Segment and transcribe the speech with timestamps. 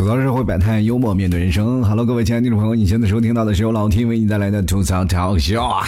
[0.00, 1.84] 吐槽社会百态，幽默面对人生。
[1.84, 5.86] Hello，各位亲爱的听众朋友，你现在收听到的是由老 T 为你带来的吐槽调笑啊。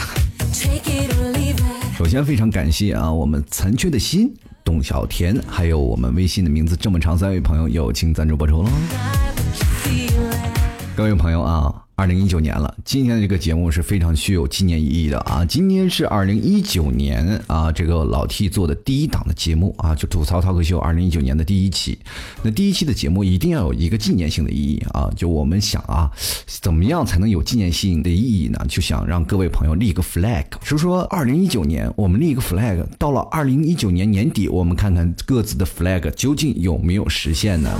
[1.96, 4.30] 首先非常感谢啊，我们残缺的心、
[4.62, 8.68] 董小田，还有我们微信的名字这么长三位朋友友情赞助播出喽。
[10.94, 11.74] 各位朋友啊。
[12.02, 15.44] 二零一九年了，今天的这个节目是非常具有纪念意义的啊！
[15.44, 21.96] 今天是二零一九年啊，这个老 T 做的第一档的节目啊，就吐槽涛哥秀二零一九年的第一期。
[22.42, 25.08] 那第一期的节目一定要有一个纪念性的意义啊！
[25.14, 26.10] 就我们想啊，
[26.48, 28.58] 怎么样才能有纪念性的意义呢？
[28.68, 37.70] 就想让各位朋友立个 flag，是说二零一九年我们立一个 flag，到了二零一九年年底，我们看看各自的 flag 究竟有没有实现呢？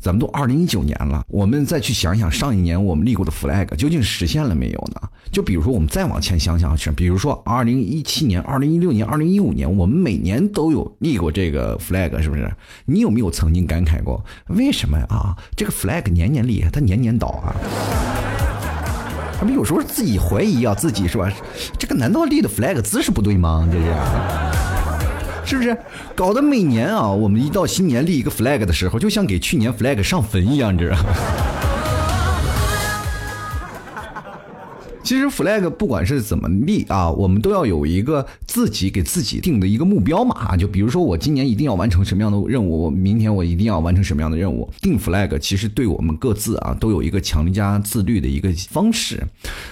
[0.00, 5.08] 咱们都二零一九年了，我们再去想想上一年我们立过的 flag 究竟实现了没有呢？
[5.30, 12.50] 就比如说我们再往前想想是，比如说二零一七年、二零一六年、二零一五年，我们每年都有立过这个 flag，是不是？
[12.86, 15.36] 你有没有曾经感慨过，为什么啊？
[15.54, 17.54] 这个 flag 年年立，它年年倒啊？
[19.38, 21.30] 他们有时候自己怀疑啊，自己是吧？
[21.78, 23.68] 这个难道立的 flag 姿势不对吗？
[23.70, 23.94] 这是。
[25.44, 25.76] 是不是
[26.14, 30.96] 搞得每年啊，我们一到新年立一个 flag 的时候，就像给去年 flag 上坟一样，你知道？
[35.02, 44.70] 其实 flag 不管是怎么立啊，我们都要有一个自己给自己定的一个目标嘛啊，就比如说我今年一定要完成什么样的任务，我明天我一定要完成什么样的任务。
[44.80, 49.22] 定 flag 其实对我们各自啊都有一个强加自律的一个方式，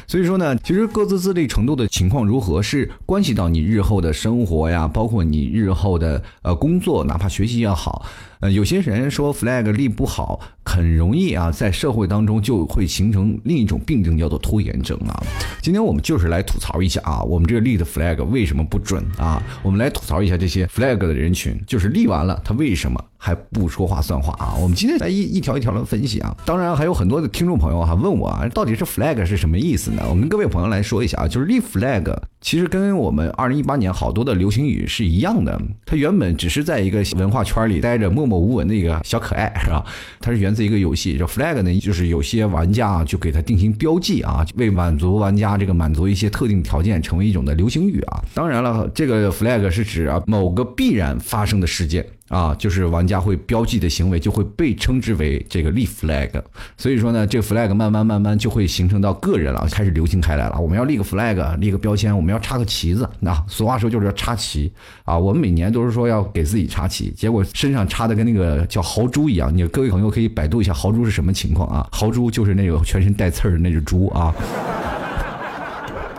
[0.07, 8.05] 所以说呢，其实各自自律程度的情况如何，是关系到你日后的生活呀，包括你日后的呃工作，哪怕学习也好。
[8.41, 15.23] 呃，有些人说 flag 立不好，很容易啊，在社会当中就会形成另一种病症，叫做拖延症啊。
[15.61, 19.43] 今天我们就是来吐槽一下啊，我们这个立的 flag 为什么不准啊？
[19.63, 23.05] 我们来吐槽一下这些 flag 的人群，就是立完了他为什么？
[23.21, 24.55] 还不说话算话啊！
[24.63, 26.35] 我们今天来一一条一条的分析啊。
[26.47, 30.03] 当然还有很多的听众朋友哈问我啊，到底是 flag 是什么意思呢？
[30.09, 35.61] 我跟各位朋友来说一下啊，就是立 flag，其实跟我们二零一八年好多的流行语是一样的。
[35.85, 39.85] 它原本只是在一个文化圈里待着默默无闻的一个小可爱，是吧？
[40.21, 48.23] 它是源自一个游戏，这 flag 呢，就是有些玩家啊就给它定型标记啊，为满足玩家这个满足一些特定条件，成为一种的流行语啊。
[48.33, 52.07] 当然了，这个 flag 是指啊某个必然发生的事件。
[52.29, 56.31] 啊，就是玩家会标记的行为就会被称之为这个立 flag，
[56.77, 60.59] 所以说呢，这个 flag 慢慢慢慢就会形成到个人了，开始流行开来了。
[60.59, 63.09] 我们要立个 flag，立个标签，我们要插个旗子。
[63.21, 64.73] 那俗话说就是要插旗
[65.05, 65.19] 啊。
[65.19, 69.55] 我们每年都是说要给自己插旗，结果身上插的跟那个叫豪猪一样。
[69.55, 71.89] 你各位朋友可以百度一下豪猪是什么情况啊？
[71.91, 74.35] 豪猪就是那个全身带刺儿的那只猪啊。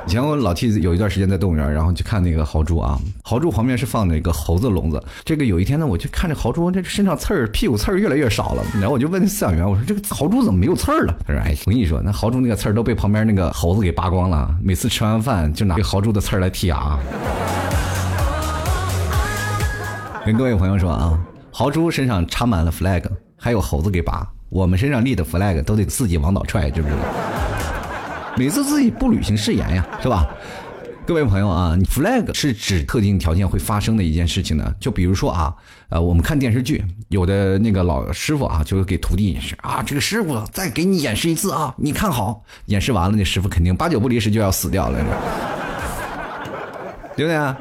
[0.07, 5.01] 以前我老替有一段时间在动物园，然后去看那个豪猪啊，豪猪旁边是放那个猴子笼子。
[5.23, 8.63] 这个有一天呢，我就看着豪猪，这身上刺儿、屁股刺儿越来越少了。
[8.75, 11.15] 然后我就问饲养员，我说这个豪猪怎么没有刺儿了？
[11.27, 14.49] 他说：哎，我跟你说，那豪猪那个刺儿都被旁边那个猴子给拔光了。
[14.63, 16.97] 每次吃完饭就拿这豪猪的刺儿来剔牙。
[20.25, 21.19] 跟各位朋友说啊，
[21.51, 23.03] 豪猪身上插满了 flag，
[23.37, 24.27] 还有猴子给拔。
[24.49, 27.01] 我们身上立的 flag 都得自己往倒踹，知不知道？
[28.37, 30.27] 每次自己不履行誓言呀，是吧？
[31.05, 34.71] 各位朋友啊，你 flag 是指特定条件会发生的一件事情呢。
[34.79, 35.51] 就比如说啊，
[35.89, 42.43] 呃，我们看电视剧，有的那个老师傅啊，就会给徒弟演示啊，这个师傅再给你演示一次啊，你看好。
[42.67, 44.99] 演示完了，那师傅肯定八九不离十就要死掉了，
[47.15, 47.55] 对不对？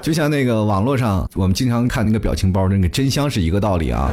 [0.00, 4.10] 就像那个网络上我们经常看那个表情包，那个真香是一个道理啊。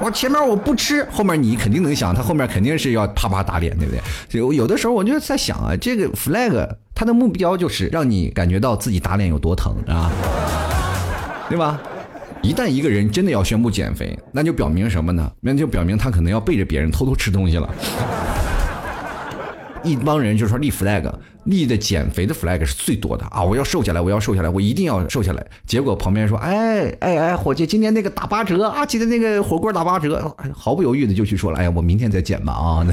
[0.00, 4.00] 我前面我不吃，后面你肯定能想，他后面肯定是要啪啪打脸，对不对？
[4.28, 10.10] 所以有的时候我就在想啊，这个 flag 他的目标就是让你感觉到自己打脸有多疼啊，
[11.48, 11.80] 对吧？
[12.40, 15.28] 一旦一个人真的要宣布减肥，那就表明什么呢？
[15.40, 17.68] 那就表明他可能要背着别人偷偷吃东西了。
[19.82, 21.10] 一帮人就说立 flag，
[21.44, 23.42] 立的减肥的 flag 是最多的啊！
[23.42, 25.46] 我要瘦下来，我要瘦下来，我一定要瘦下来。
[25.66, 28.84] 结果旁边说：“哎哎哎，伙计，今天那个打八折啊！
[28.84, 31.58] 今天那个火锅打八折，毫不犹豫的就去说了。
[31.58, 32.86] 哎呀，我明天再减吧啊！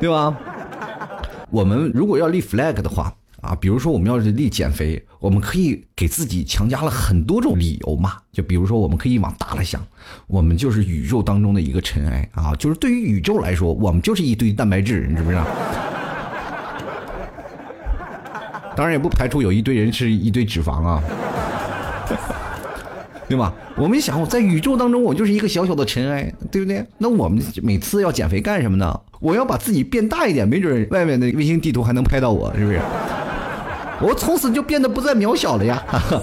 [0.00, 0.36] 对吧？
[1.50, 3.12] 我们如果要立 flag 的话。”
[3.44, 8.14] 啊，比如说我们要是立减肥，我们可以给自己强加了很多种理由嘛。
[8.32, 9.86] 就比如说，我们可以往大了想，
[10.26, 15.44] 我们就是宇宙当中的一个尘埃啊，就是对于宇宙来说，我们就是一堆蛋白质，你知不知道？
[18.74, 21.02] 当然也不排除有一堆人是一堆脂肪啊，
[23.28, 23.52] 对吧？
[23.76, 26.84] 我们想，在宇宙当中，我就是一个小小的尘埃，对不对？
[26.96, 28.98] 那我们每次要减肥干什么呢？
[29.20, 32.80] 我要把自己变大一点，没准外面的卫星地图还能拍到我，是不是？
[34.04, 35.82] 我从此就变得不再渺小了呀！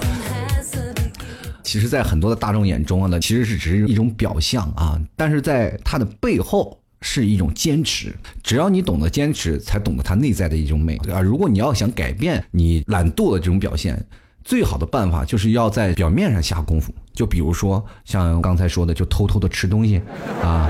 [1.64, 8.14] 其实，在很多的大众眼中呢，其实是只是一种表象啊，但是在它的背后是一种坚持。
[8.44, 11.22] 只要你懂得坚持，才懂得它内在的一种美啊。
[11.22, 14.06] 如果你要想改变你懒惰的这种表现，
[14.44, 16.94] 最好的办法就是要在表面上下功夫。
[17.14, 20.02] 就比如说像刚才说的，就偷偷的吃东西
[20.44, 20.70] 啊，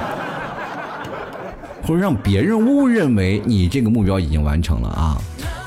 [1.83, 5.17] 或者让别人误认为你这个目标已经完成了啊。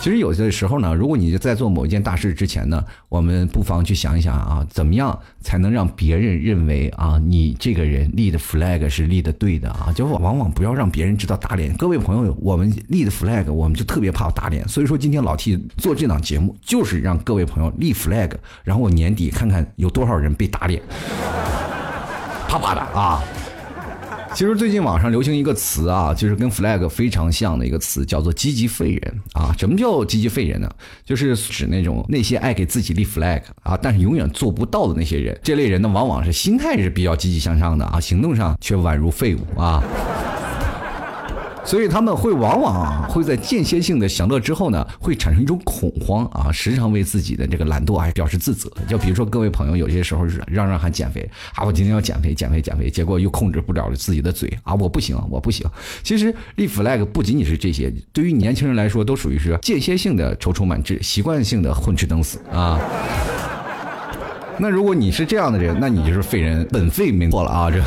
[0.00, 9.90] 其实有些时候呢，如果你在做某一件大事之前呢，我们不妨去想一想啊，怎么样才能让别人认为啊，你这个人立的 flag 是立的对的啊？
[9.94, 11.74] 就往往不要让别人知道打脸。
[11.76, 14.68] 各位朋友，我们立的 flag，我们就特别怕打脸。
[14.68, 18.32] 所以说，今天老 T 做这档节目，就是让各位朋友立 flag，
[18.62, 20.82] 然后我年底看看有多少人被打脸，
[22.46, 23.24] 啪啪的啊！
[24.34, 29.54] 其实最近网上流行一个词啊，就是跟 flag 非常像的一个词，叫做积极废人啊。
[29.56, 30.68] 什么叫积极废人呢？
[31.04, 35.38] 就是指那种那些爱给自己立 flag 啊，但是永远做不到的那些人。
[35.40, 39.80] 这类人呢，往往是心态是比较积极向上的啊，行动上却宛如废物啊。
[41.64, 48.70] 所以他们会往往会在间歇性的享乐之后呢，会产生一种恐慌啊，时常为自己的这个懒惰啊表示自责。
[48.86, 55.66] 就比如说各位朋友，有些时候是嚷嚷喊减肥啊，我今天要减肥，减肥，减肥，结果又控制不了自己的嘴啊，我不行，我不行。
[56.02, 62.78] 其实立 flag 不仅仅是这些，对于年轻人来说，都属于是间歇性的踌躇满志，习惯性的混吃等死啊。
[64.58, 67.82] 那如果你是这样的人，那你就是废人，本废没错了啊，这。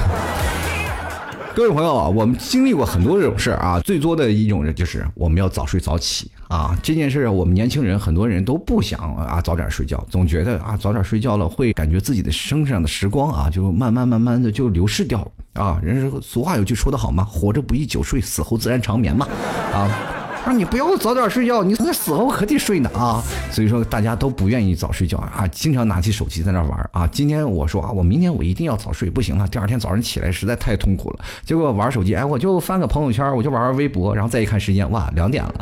[1.57, 6.77] 各位朋友啊，我们经历过很多这种事儿啊，最多的一种人就是我们要早睡早起啊。
[6.83, 15.79] 这件事儿，我们年轻人很多人都不想啊早点睡觉，总觉得啊早点睡觉了会感觉自己的身上的时光啊就慢慢慢慢的就流逝掉了啊。
[15.81, 19.27] 人是俗话有句说的好嘛，活着不易久睡，死后自然长眠嘛
[19.73, 19.89] 啊。
[20.53, 23.23] 你不要早点睡觉，你那死后可得睡呢啊！
[23.51, 27.07] 所以说大家都不愿意早睡觉啊，经常拿起手机在那玩啊。
[27.11, 31.19] 今天我说啊，我明天我一定要早睡，不行了，第二天早上起来实在太痛苦了。
[31.45, 35.53] 结果玩手机，哎，我就翻个朋友圈，我就玩玩微博，然后再一看时间，哇，两点了，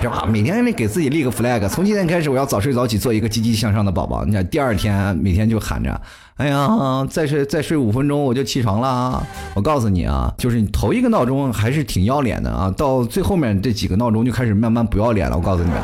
[0.00, 0.26] 是吧？
[0.30, 4.24] 每天给自己立个 flag，从今天开始我要早睡早起，做一个积极向上的宝宝。
[4.24, 6.00] 你看第二天每天就喊着。
[6.36, 6.68] 哎呀，
[7.10, 9.26] 再睡再睡五分钟我就起床了。
[9.54, 15.36] 我告诉你啊，就是你头一个闹钟还是挺要脸的啊，到最后面这几个闹钟就开始慢慢不要脸了。
[15.36, 15.80] 我告诉你们，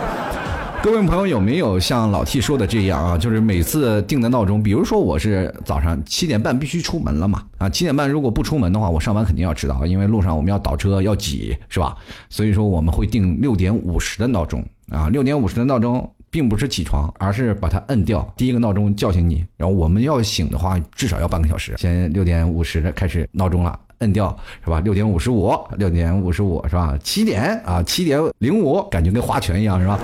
[0.83, 3.17] 各位朋友有没有像老 T 说的这样啊？
[3.17, 11.97] 就是每次定的闹钟，比如说我是早上七点半必须出门了嘛，啊，七点半如果不出门的话，我上班肯定要迟到，因为路上我们要倒车要挤，是吧？
[12.29, 16.13] 所以说我们会定六点五十的闹钟啊，六点五十的闹钟。
[16.33, 18.27] 并不是起床，而是把它摁掉。
[18.39, 21.75] 第一个闹钟叫醒你，然后我们要醒的话，至少要半个小时。
[21.77, 24.81] 先六点五十开始闹钟了，摁掉是吧？
[24.81, 26.97] 六点五十五，六点五十五是吧？
[27.05, 30.01] 七点啊，七点零五，感觉跟划拳一样是吧？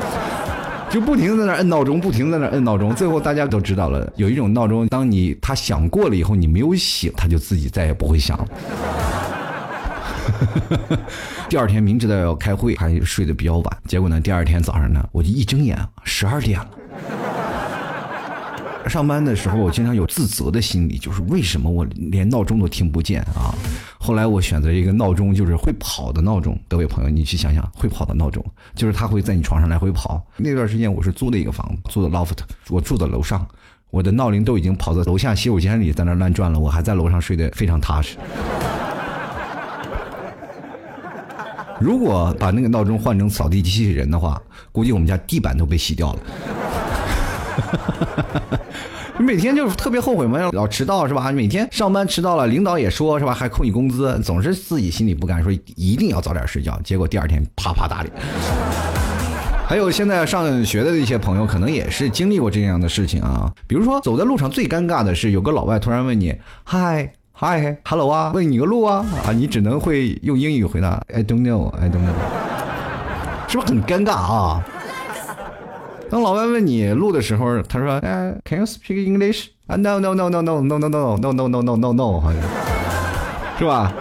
[0.91, 2.95] 就不停在那摁闹钟，不停在那摁闹钟。
[2.95, 8.47] 最后大家都知道了，有一种闹钟，当你他响过了以后，你没有醒，他就自己再也不会响了。
[11.49, 13.79] 第二天明知道要开会，还睡得比较晚。
[13.87, 16.69] 结果呢，第二天早上呢，我就一睁眼，十二点了。
[18.89, 23.55] 上班的时候，我经常有自责的心理，就是为什么我连闹钟都听不见啊？
[23.99, 26.59] 后来我选择一个闹钟，就是会跑的闹钟。
[26.67, 28.45] 各位朋友，你去想想，会跑的闹钟，
[28.75, 30.25] 就是它会在你床上来回跑。
[30.37, 33.47] 那段时间我是租的一个房子，租的 loft，我住在楼上，
[33.91, 38.17] 我的闹铃都已经跑到楼下洗手间里，在那乱转了，我还在楼上睡得非常踏实。
[41.81, 44.41] 如果把那个闹钟换成扫地机器人的话，
[44.73, 46.19] 估计我们家地板都被洗掉了。
[49.19, 51.33] 你每天就是特别后悔嘛，老迟到是吧？
[51.33, 56.79] 每天上班迟到了，领导也说是吧，还扣你工资，总是自己心里不甘，说一定要早点睡觉。
[56.85, 58.13] 结果第二天啪啪打脸。
[59.67, 63.53] 还有现在上学的一些朋友，可能也是经历过这样的事情啊。
[63.67, 66.35] 比如说走在路上最尴尬的是，有个老外突然问你
[66.65, 67.13] 嗨。
[67.41, 72.13] Hi，Hello 啊，问你个路啊，啊，你只能会用英语回答，I don't know，I don't know，
[73.47, 74.65] 是不是很尴尬啊？
[76.11, 78.01] 当老外问你录的时候，他说
[78.45, 79.49] ，，Can you speak English？
[79.67, 82.41] 啊，No，No，No，No，No，No，No，No，No，No，No，No，好像
[83.59, 83.93] 是吧？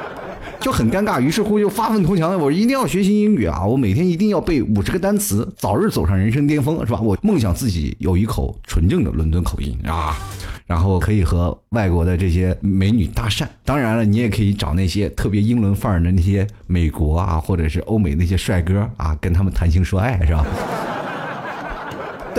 [0.59, 3.63] 就很尴尬，于是乎就发愤图强，我一定要学习英语啊！
[3.65, 6.99] 我每天一定要背五十个单词，早日走上人生巅峰，是吧？
[6.99, 10.17] 我梦想自己有一口纯正的伦敦口音啊！
[10.65, 20.45] 然后可以和外国的这些美女搭讪，当然了，你也可以找那些特别英伦范儿的那些美国啊，或者是欧美那些帅哥啊，跟他们谈情说爱，是吧？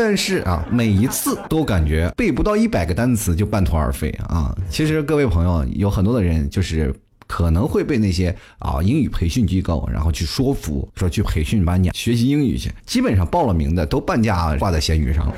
[0.01, 4.55] 但是啊，每一次都感觉背不到一百个单词就半途而废啊！
[4.71, 6.95] 其实各位朋友，有很多的人就是
[7.27, 15.35] 可能会被那些啊英语培训机构然后去说服，说去培训班你学习英语去，基本上报了名的都半价挂在闲鱼上了。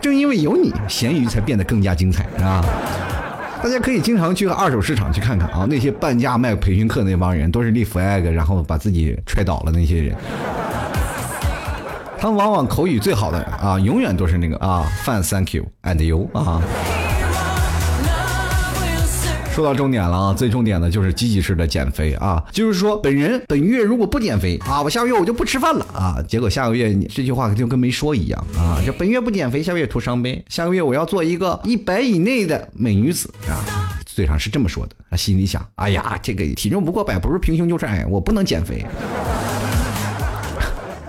[0.00, 2.64] 正因为有你，咸鱼才变得更加精彩，是吧？
[3.62, 10.16] 大家可以经常去二手市场去看看啊，那些半价卖培训课那帮人，都是立 flag，然后把自己踹倒了那些人。
[12.18, 16.62] 他们往往口语最好的啊，永远都是那个啊，fine，thank you，and you 啊。
[19.52, 38.84] 说到重点了啊，最重点的就是积极式的减肥啊，就是说本人本月如果不减肥啊，我下个月我就不吃饭了啊，结果下个月这句话就跟没说一样啊，这本月不减肥，下个月徒伤悲，下个月我要做一个一百以内的美女子啊，嘴上是这么说的，啊，心里想，哎呀，这个体重不过百不是平胸就是矮，我不能减肥。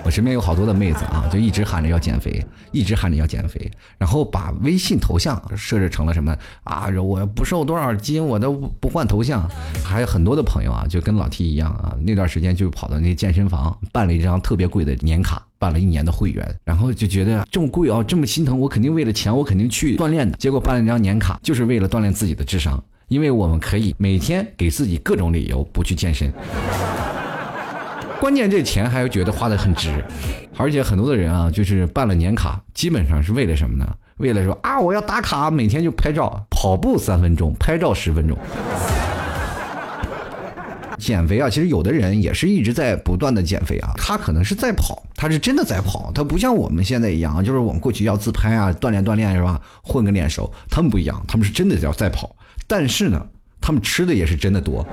[0.07, 6.33] 我身边有好多的妹子啊，就一直喊着要减肥，一直喊着要减肥，然后把微信头像设置成了什么
[6.63, 6.87] 啊？
[7.03, 9.45] 我不瘦多少斤，我都不换头像。
[9.83, 20.37] 还有很多的朋友啊，就跟老 T 一样啊，那段时间就跑到那健身房办了一张特别贵的年卡，办了一年的会员，然后就觉得这么贵啊，这么心疼，我肯定为了钱，我肯定去锻炼的。
[20.37, 26.31] 结果办了一张年卡，就是为了锻炼自己的智商，因为我们可以每天给自己各种理由不去健身。
[28.19, 30.03] 关键这钱还觉得花的很值，
[30.57, 33.87] 而且很多的人啊，就是办了年卡，基本上是为了什么呢？
[34.17, 38.35] 为了说啊，我要打卡，每天就拍照，跑步三分钟，拍照十分钟。
[40.97, 49.61] 减肥啊，其实有的人也是一直在不断的减肥啊，他可能是在跑，他是真的在跑，他不像我们现在一样，就是我们过去要自拍啊，锻炼锻炼是吧？
[49.83, 53.23] 混个脸熟，他们不一样，他们是真的要在跑，但是呢，
[53.61, 54.83] 他们吃的也是真的多。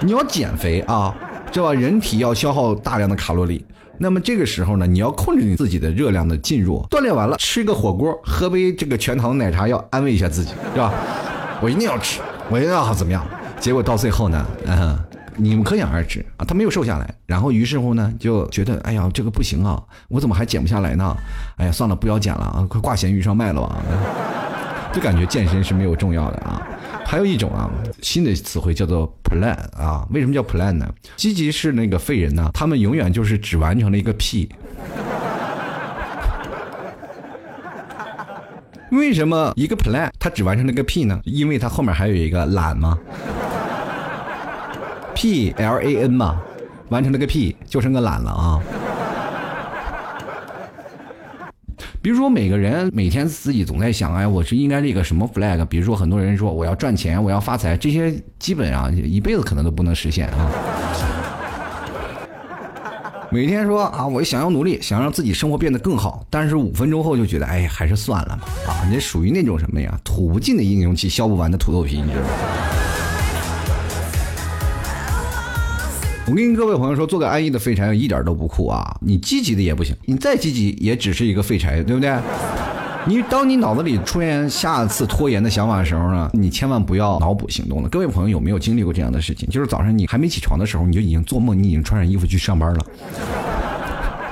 [0.00, 1.12] 你要减肥啊。
[1.56, 1.72] 是吧？
[1.72, 3.64] 人体要消耗大量的卡路里，
[3.96, 6.84] 那么这个时候呢，你要控制你自己的热量的进入。
[6.90, 10.92] 锻炼完了，吃个火锅，喝杯这个全糖奶茶，要安慰一下自己，是吧？
[11.62, 12.20] 我一定要吃，
[12.50, 13.26] 我一定要怎么样？
[13.58, 14.98] 结果到最后呢，嗯，
[15.34, 17.14] 你们可想而知啊，他没有瘦下来。
[17.24, 21.16] 然后于是乎呢，就觉得，哎呀，这个不行啊，我怎么还减不下来呢？
[21.56, 23.76] 哎呀，算了，不要减了啊，快挂咸鱼上卖了吧。
[24.92, 26.60] 就感觉健身是没有重要的啊。
[27.06, 27.70] 还有一种啊，
[28.02, 30.92] 新的词汇叫做 plan 啊，为什么叫 plan 呢？
[31.14, 34.48] 积极是那个废人呢，他们永远就是只完成了一个 P。
[38.90, 41.20] 为什么一个 plan 他只完成了个 P 呢？
[41.24, 42.98] 因为他后面还有一个懒嘛
[45.14, 46.42] ，P L A N 嘛，
[46.88, 48.60] 完成了个 P 就剩个懒了啊。
[52.06, 55.64] 比如说，每个人每天自己总在想，哎，我是应该立个什么 flag？
[55.64, 60.48] 比如说，很多人说我要赚钱，我要发财，这些基本上一辈子可能都不能实现啊。
[63.28, 68.44] 每天说啊，我想要努力，想让自己生活变得更好，但是五分钟后就觉得，哎，还是算了吧。
[68.68, 69.92] 啊，你属于那种什么呀？
[70.04, 72.28] 吐不尽的英雄气，削不完的土豆皮，你知道吗？
[76.28, 78.96] 我跟各位朋友说，做个安逸的废柴一点都不酷啊！
[79.00, 82.18] 你积极的也不行，你再积极也只是一个废柴，对不对？
[83.06, 87.88] 你当你脑子里出现下次拖延的想法的时候呢，你千万不要脑补行动了。
[87.88, 89.48] 各位朋友有没有经历过这样的事情？
[89.50, 92.86] 就是早上你还没起床的时候，你就已经做梦，你已经穿上衣服去上班了。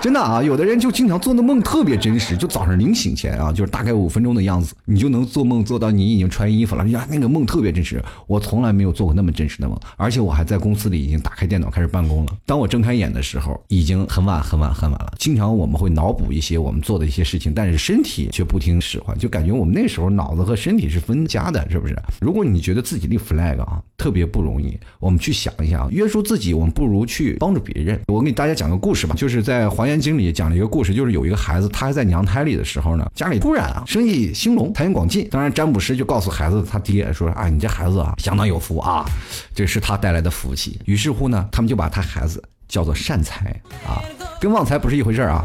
[0.04, 6.86] 真的啊，有的人就经常做的梦特别真实，就早上临醒前啊，就是大概五分钟的样子，你就能做梦做到你已经穿衣服了。
[6.90, 12.32] 呀，那个梦特别真实，我从来没有做过那么真实的梦，而且我还在公司里已经打开电脑开始办公了。
[12.44, 15.14] 当我睁开眼的时候，已经很晚很晚很晚了。
[15.18, 21.96] 经常我们会脑补一些我们做的一些事情，但是身体却不听使唤，就感觉我们那时候脑子和身体是分家的，是不是？
[22.20, 28.00] 如果你觉得自己立 flag 啊特别不容易，我们去想一想，约束自己，我们不如去帮助别人。
[28.06, 29.94] 我给大家讲个故事吧，就是在还原。
[30.04, 35.26] 经里讲了一个故事，就是有一个孩子，他还在娘胎里的时候呢，家里突然啊生意兴隆，财源广进。
[35.30, 39.06] 当然，占卜师就告诉孩子他爹说：“啊，你这孩子啊相当有福啊，
[39.54, 44.02] 这是他带来的福气。”于是乎呢，他们就把他孩子叫做善财啊，
[44.38, 45.42] 跟旺财不是一回事啊。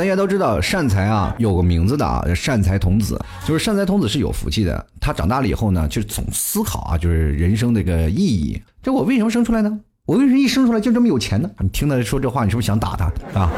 [0.00, 4.86] 大家都知道善财啊有个名字的啊，善财童子，就是善财童子是有福气的。
[4.98, 8.58] 他长大了以后呢，就总思考啊，就是人生这个意义。
[8.82, 9.78] 这我为什么生出来呢？
[10.06, 11.50] 我为什么一生出来就这么有钱呢？
[11.58, 13.52] 你听他说这话，你是不是想打他啊？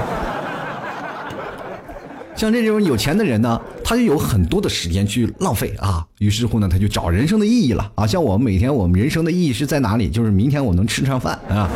[2.34, 6.04] 像这种有钱的人呢，他就有很多的时间去浪费啊。
[6.18, 8.04] 于是乎呢，他就找人生的意义了啊。
[8.04, 10.10] 像我们每天，我们人生的意义是在哪里？
[10.10, 11.70] 就是明天我能吃上饭啊，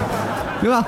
[0.60, 0.84] 对吧？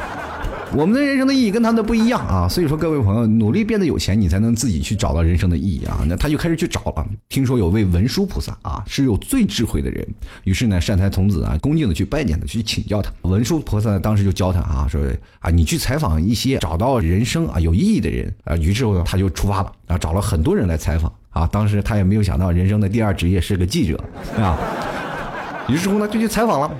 [0.74, 6.04] 我们的人生的意义跟他的不一样啊，所以说各位朋友努力变得有钱，你才能自己去找到人生的意义啊。
[6.06, 10.06] 那他就开始去找了，听说有位文殊菩萨啊，是有最智慧的人，
[10.44, 13.10] 于是呢，善财童子啊，恭敬的去拜见他，去请教他。
[13.22, 15.00] 文殊菩萨当时就教他啊，说
[15.40, 18.54] 啊，你去采访一些找到人生啊有意义的人啊。
[18.56, 21.46] 于是乎他就出发了啊，找了很多人来采访啊。
[21.46, 23.98] 当时他也没有想到人生的第二职业是个记者
[24.36, 24.58] 啊，
[25.68, 26.70] 于是乎呢就去采访了。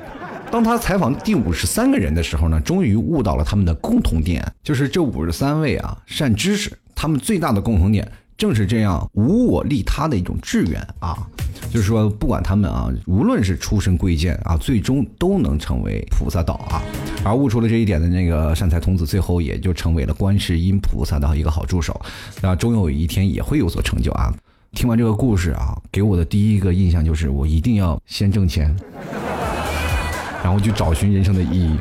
[0.51, 11.17] 当他采访第五十三个人的时候呢，终于悟到了他们的共同点，就是这五十三位啊善知识，他们最大的共同点正是这样无我利他的一种志愿啊。
[11.71, 16.81] 就是说，不管他们啊，无论是出身贵贱啊，最终都能成为菩萨道啊。
[17.25, 22.01] 而悟出了这一点的那个善财童子，最后也就成为了观世音菩萨的一个好助手，
[22.41, 24.33] 那终有一天也会有所成就啊。
[24.73, 28.75] 听完这个故事啊，给我的第一个印象就是，我一定要先挣钱，
[30.43, 31.79] 然后去找寻人生的意义。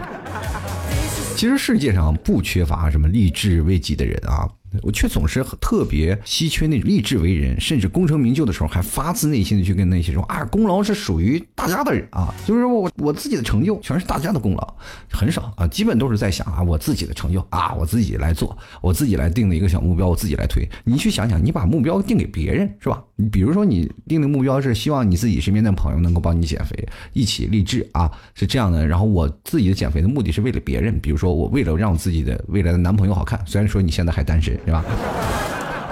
[1.36, 4.50] 其实世界上不缺乏什么励志为己的人啊。
[4.84, 14.76] 我却总是特别稀缺那种立志为人，甚至功成名就的时候，还发自内心的去跟那些说啊，功劳是属于大家的人啊，就是说我我自己的成就全是大家的功劳，
[15.12, 20.68] 很少啊，基本都是在想啊，我自己的成就啊，我自己来做，我自己来定的一个小目标，我自己来推。
[20.84, 23.02] 你去想想，你把目标定给别人是吧？
[23.16, 28.86] 你比如说你定的目标是希望你自己身边的朋友能够帮你减肥，一起励志啊，是这样的。
[28.86, 34.57] 然后我自己的减肥的目的是为了别人，比如说我为了让自己的未来的男朋友好看，虽然说你现在还单身。
[34.66, 34.84] 对吧？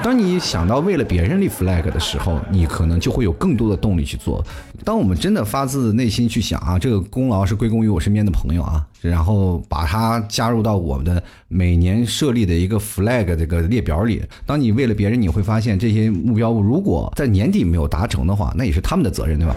[0.04, 4.46] 当你想到为了别人立 flag 的时候，你可能就会有更多的动力去做。
[4.84, 14.22] 当我们真的发自内心去想啊，这个功劳是归功于我身边的朋友啊，然后把它加入到我们的每年设立的一个 flag 这个列表里。
[14.46, 19.56] 当你为了别人，你会发现这些目标如果在年底没有达成的话，那也是他们的责任，对吧？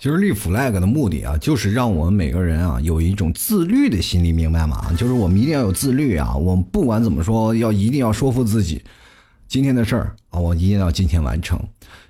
[0.00, 4.92] 其实立 flag 的目的啊，就是让我们每个人啊有一种自律的心理，明白吗？
[4.96, 8.80] 就是我们一定要有自律啊，我们不管怎么说，要一定要说服自己，
[9.48, 11.58] 今天的事儿啊，我一定要今天完成。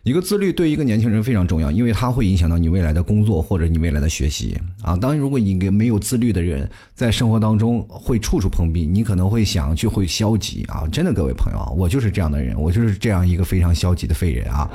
[0.02, 4.94] 一个自律对一个年轻人非常重要，因为它会影响到你未来的工作或者你未来的学习啊。
[4.94, 10.86] 当如果一个没有自律的人在生活当中会处处碰壁，你可能会想去会消极啊。
[10.92, 14.70] 真的，各位朋友，我就是这样的人，我就是这样一个非常消极的废人啊。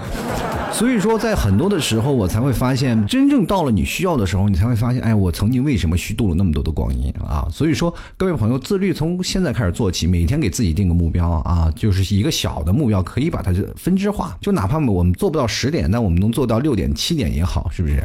[0.74, 7.48] 所以说，在很多的时候，我才会发现，真正到了你需要的时候，你才会发现，哎，我曾经为什么虚度了那么多的光阴啊？
[7.51, 15.13] 所以说，各位朋友，自律从现在开始做起，每天给自己定个目标啊，就是一个小的目标，可以把它分支化，就哪怕我们。
[15.13, 18.04] 做不到十点，但我们能做到六点、七点也好，是不是？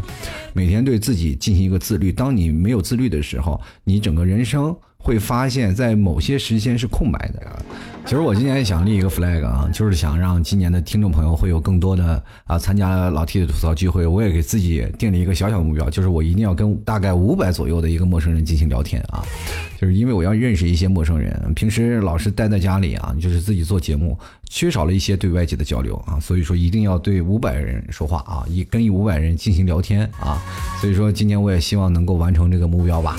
[0.53, 2.13] 每天对自己进行一个自律。
[2.13, 4.77] 当你没有自律的时候，你整个人生
[5.09, 7.41] 会发现，在某些时间是空白的。
[8.05, 14.07] 其实我今年也想立一个 flag 啊，就是想让今年的听众朋友会有更多的啊参加老 T 的吐槽聚会。
[14.07, 19.25] 我也给自己定了一个小小目标，就是我一定要跟大概五百左右的一个陌生人进行聊天啊。
[19.79, 24.19] 就是因为我要认识一些陌生人，平时老是待在家里啊，就是自己做节目，
[24.49, 30.43] 缺少了一些对外界的交流啊，所以说一定要对五百人说话啊，一跟一五百人进行聊天啊，
[30.81, 33.19] 所以说今年我也希望能够完成这个目标吧。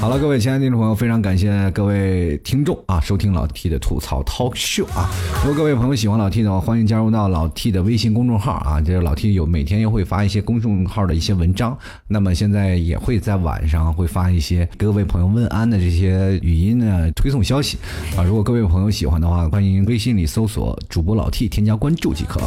[0.00, 5.08] 好了，各位亲爱的听众朋友，非常感谢各位听众啊，收听老 T 的吐槽 Talk Show 啊。
[5.44, 17.78] 如果各位朋友喜欢老 T 的话，欢迎加入到老 T 的微信公众号啊，这是老 T 有每天又会发一些公众号的一些文章，那么现在也会在晚上会发一些各位朋友问安的这些语音呢推送消息
[18.16, 18.24] 啊。
[18.24, 22.40] 如果各位朋友喜欢的话，欢迎微信里搜索主播老 T，添加关注即可。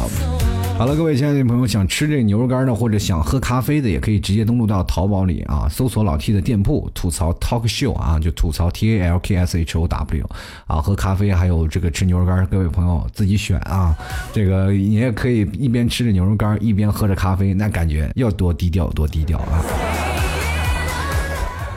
[0.78, 10.30] 好了，各位亲爱的朋友，想吃这牛肉干的或者想喝咖啡的，也可以直接登录到淘宝里啊，搜索老 T 的店铺吐槽 Talk Show 啊，就吐槽 T A L K S H O W
[10.66, 13.94] 啊，喝咖啡还有这个吃牛肉干，各位朋友自己选啊。
[14.32, 19.62] 这个你也可以一边吃着牛肉干一边喝着咖啡，那感觉要多低调多低调啊。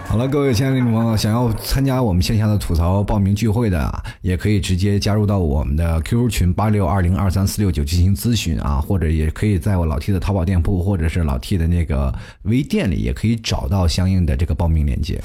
[0.10, 15.22] 好了，各位亲爱的朋友，想要参加我们线下的吐槽报名聚会的，也可以直接加入到我们的 QQ 群八六二零二三四六九进行咨询啊，或者也可以在我老 T 的淘宝店铺或者是老 T 的那个微店里，也可以找到相应的这个报名链接。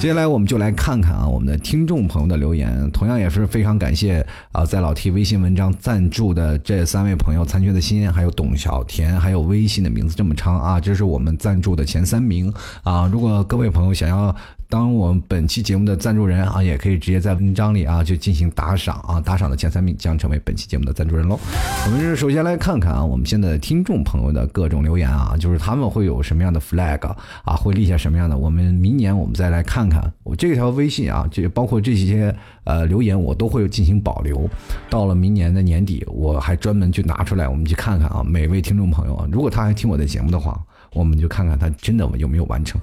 [0.00, 12.50] 接下来我们就来看看啊，我们的听众朋友的留言，同样也是非常感谢啊，在老 T 微信文章赞助的这三位朋友：残缺的心，还有董小田，还有微信的名字这么长啊，这是我们赞助的前三名
[12.82, 13.06] 啊。
[13.12, 14.21] 如果各位朋友想要
[14.68, 21.38] 当我们本期节目的赞助人啊，也可以直接在文章里啊就进行打赏啊，打赏的前三名将成为本期节目的赞助人喽。
[21.84, 27.06] 我们是首先来看看啊，我们现在的听众朋友的各种留言啊，就是他们会有什么样的 flag
[27.44, 28.38] 啊，会立下什么样的？
[28.38, 30.10] 我们明年我们再来看看。
[30.22, 34.48] 我这条微信啊，这包括这些呃留言，我都会进行保留。
[34.88, 40.58] 到了明年的年底，我还专门去拿出来，我们去看看啊，每位听众朋友啊，如果他还听我的节目的话。
[40.92, 42.80] 我们就看看他真的有没有完成。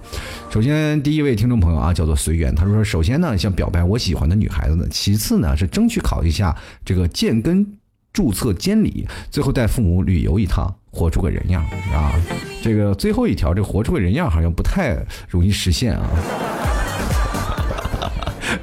[0.49, 7.65] 首先，第一位听众朋友啊，叫做随缘，他说：首先呢，想表白我喜欢的女孩子呢；其次呢，是争取考一下这个建根
[8.11, 12.11] 注册监理；最后带父母旅游一趟，活出个人样啊。
[12.61, 16.09] 这个最后一条，这活出个人样好像不太容易实现啊。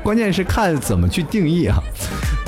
[0.02, 1.78] 关键是看怎么去定义啊。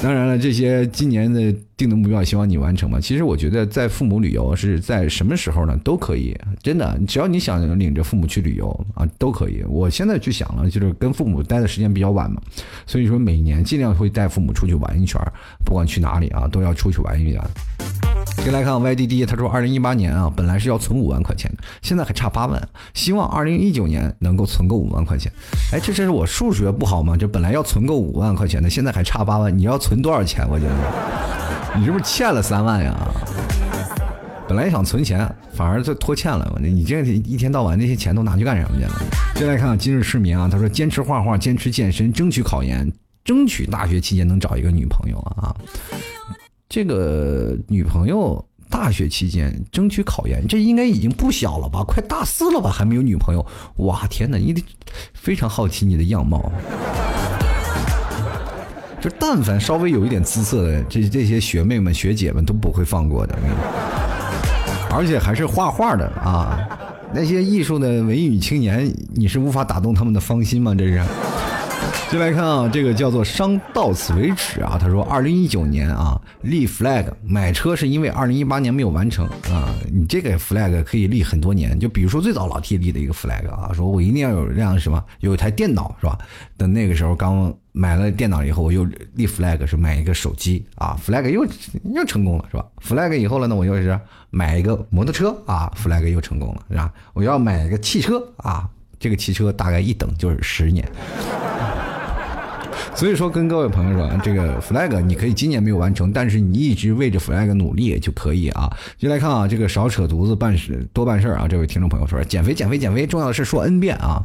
[0.00, 3.00] 当然了，这些今年的定的目标，希望你完成嘛。
[3.00, 6.36] 其实我觉得，在父母旅游是在什么时候呢，都可以。
[6.62, 9.64] 真的，只要你想领着父母去旅游啊，都可以。
[9.68, 12.40] 我现在去想了，就是跟父母待的时间比较晚嘛，
[12.86, 15.20] 所以说每年尽量会带父母出去玩一圈，
[15.64, 17.50] 不管去哪里啊，都要出去玩一玩。
[18.36, 25.30] 先来看 YDD，他说，二零一八年啊，本来是要存五万块钱的，现在还差八万，希望二零一九年能够存够五万块钱。
[25.70, 27.14] 哎，这这是我数学不好吗？
[27.14, 30.46] 这本来要存够五万块钱的，现在还差八万，你要存多少钱？
[30.48, 32.96] 我觉得，你是不是欠了三万呀？
[34.48, 36.58] 本来想存钱，反而就拖欠了。
[36.58, 38.92] 你这一天到晚那些钱都拿去干什么去了？
[39.36, 42.90] 先来看看今日市民啊，他说，坚持画画，坚持健身，争取考研，
[43.24, 45.54] 争取大学期间能找一个女朋友啊。
[46.68, 51.82] 这个女朋友大学期间争取考研，这应该已经不小了吧？
[51.82, 52.70] 快大四了吧？
[52.70, 53.44] 还没有女朋友？
[53.76, 54.36] 哇，天哪！
[54.36, 54.62] 你得
[55.14, 56.52] 非常好奇你的样貌。
[59.00, 63.38] 就但凡稍微有一点姿色的，这这些学妹们、学姐们都不会放过的。
[64.90, 66.68] 而且还是画画的啊！
[67.14, 70.74] 那些艺术的文艺女青年，你是无法打动他们的芳心吗？
[70.74, 71.02] 这是。
[72.10, 74.78] 就来看啊，这个叫做“伤到此为止”啊。
[74.80, 79.68] 他说，二零一九年啊，立 flag 买车是因为二零一八年没有完成啊。
[79.92, 86.16] 你这个 flag 可以立很多年，就比如说最早老 T 立的一个 flag 啊，说我一定要有一辆什么，有一台电脑是吧？
[86.56, 91.46] 等那个时候刚买了电脑以后，我又立 flag 是买一个手机啊，flag 又
[91.94, 96.90] 又成功了是吧？flag 以后了呢，我又是买一个摩托车啊，flag 又成功了是吧？
[97.12, 98.66] 我要买一个汽车啊，
[98.98, 100.90] 这个汽车大概一等就是十年。
[102.94, 108.68] 所以说，跟各位朋友说，这个 flag 你可以今年没有完成，但是你一直为着 flag 努力就可以啊。
[108.96, 111.46] 就来看啊，这个少扯犊子办事多办事啊。
[111.48, 114.20] 这位听众朋友说，减肥减肥减肥，重要的是说 n 遍啊。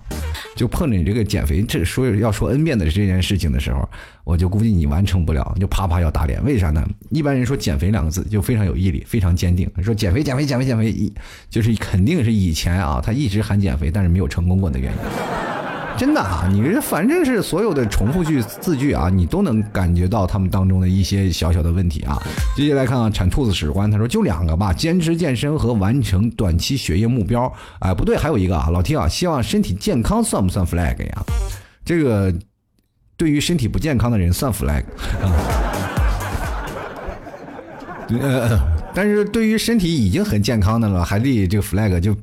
[0.56, 3.88] 就碰着你这个减肥这说要说 n 遍的这件事情的时候，
[4.24, 6.44] 我就估计你完成不了，就啪啪要打脸。
[6.44, 6.84] 为啥呢？
[7.10, 9.70] 一般人说减肥两个字就非常有毅力，非常坚定。
[9.84, 11.14] 说减肥减肥减肥减肥，一
[11.50, 14.98] 就是肯定是以前啊，他一直喊减肥，但是没有成功过的原因。
[15.98, 22.22] 真的啊，你这反正是所有的重复句字句啊，你都能感觉到他们当中的一些小小的问题啊。
[22.56, 27.52] 接下来看啊，产兔子史官，他说就两个吧，坚持健身和完成短期学业目标。
[27.80, 31.24] 哎，不对，还有一个啊，老 T 啊，希望身体健康算不算 flag 呀？
[31.86, 32.34] 这个
[33.16, 34.84] 对于身体不健康的人算 flag
[35.22, 35.32] 啊。
[38.20, 38.60] 呃，
[38.94, 42.16] 但是对于身体已经很健康的了，还立这个 flag 就。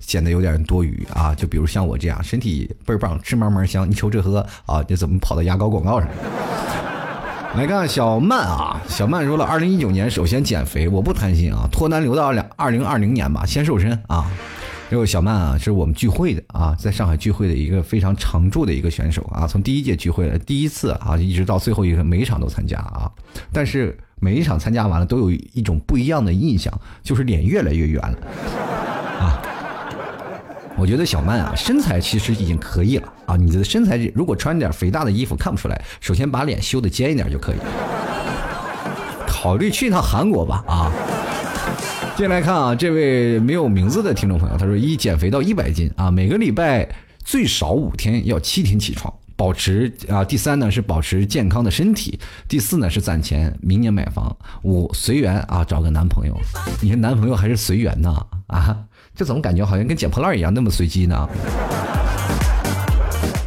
[0.00, 1.34] 显得有点多余啊！
[1.34, 6.08] 就比如像我这样，身体倍儿棒，吃嘛嘛香，你瞅这喝啊，这怎么跑到牙膏广告上？
[7.56, 14.30] 来看小曼啊，小曼说了，二零一九年首先减肥，我不贪心啊，脱单留到两二零二零年吧，先瘦身啊。
[14.88, 23.10] 这位小曼啊，是我们聚会的啊，在上海聚会的一个非常常驻的一个选手啊，从第一届聚会第一次啊，一直到最后一个每一场都参加啊，
[23.52, 28.18] 但是每一场参加完了都有一种不一样的印象，就是脸越来越圆了
[29.18, 29.42] 啊。
[30.78, 33.34] 我觉得小曼啊，身材其实已经可以了啊。
[33.36, 37.56] 你的身材如果穿点肥大的衣服看不出来，首先把脸修的尖一点就可以。
[39.26, 40.92] 考虑去一趟韩国吧啊。
[42.16, 46.88] 接下来看啊，这位没有名字的听众朋友，他说一减肥到一百斤啊，每个礼拜
[47.24, 50.24] 最少五天要七天起床，保持啊。
[50.24, 54.34] 第三呢是保持健康的身体，第四呢是攒钱，明年买房。
[54.62, 56.34] 五随缘啊，找个男朋友。
[56.80, 58.14] 你是男朋友还是随缘呢
[58.46, 58.76] 啊？
[59.16, 61.28] 这怎么感觉好像跟捡破烂一样那么随机呢？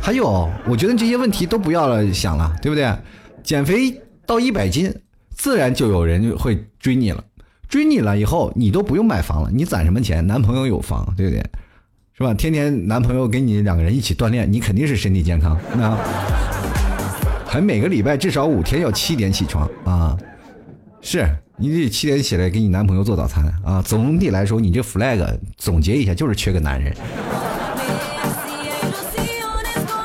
[0.01, 2.91] 还有，我觉得这些问题都不要想了，对不对？
[3.43, 3.93] 减肥
[4.25, 4.91] 到一百斤，
[5.36, 7.23] 自然就有人会追你了。
[7.67, 10.25] 追你了以后，你都不用买房了，你攒什么钱？
[10.25, 11.39] 男朋友有房，对不对？
[12.17, 12.34] 是吧？
[12.34, 15.55] 天天男朋友跟你两个人一起锻炼，你肯定是身体健康。
[15.77, 15.95] 那
[17.45, 20.17] 还每个礼拜至少五天要七点起床啊？
[21.01, 21.29] 是。
[21.62, 23.82] 你得七点起来给你男朋友做早餐啊！
[23.82, 26.95] 总体来说，你这 flag 总结一下就是缺个男人。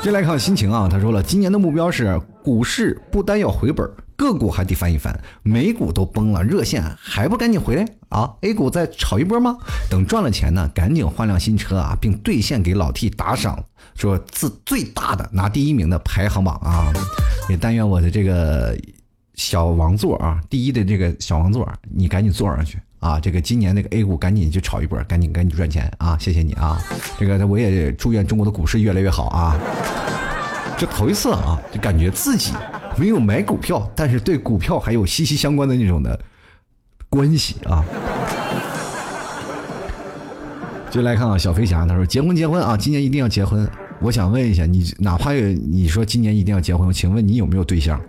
[0.03, 5.17] 接来看心情啊，他说了，今年的目标是股市不单要回本，个股还得翻一翻。
[5.43, 9.57] 美股都崩了，热线还不赶紧回来啊？A 股再炒一波吗？
[9.89, 13.63] 等赚了钱呢，赶紧换辆新车啊，并兑现给老 T 打赏，
[13.95, 16.91] 说自最大的拿第一名的排行榜啊！
[17.49, 18.77] 也但愿我的这个。
[19.35, 23.19] 小王座啊，第一的这个小王座，你赶紧坐上去啊！
[23.19, 26.17] 这个今年那个 A 股赶紧去炒一波，赶紧赶紧赚钱啊！
[26.19, 26.81] 谢谢你啊！
[27.19, 29.59] 这个我也祝愿中国的股市越来越好啊！
[30.77, 32.53] 这头一次啊，就感觉自己
[32.97, 36.19] 没有买股票，但是对股票还有息息相关的那种的
[37.09, 37.83] 关系啊！
[40.89, 43.69] 就来看啊，小飞侠他说结婚结婚啊，今年一定要结婚。
[43.99, 47.99] 我想问一下你，哪怕你说今年一定要结婚，请问你有没有对象？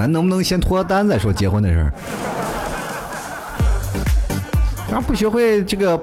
[0.00, 1.92] 咱能不能先脱单再说结婚的事儿？
[4.90, 6.02] 然不学会这个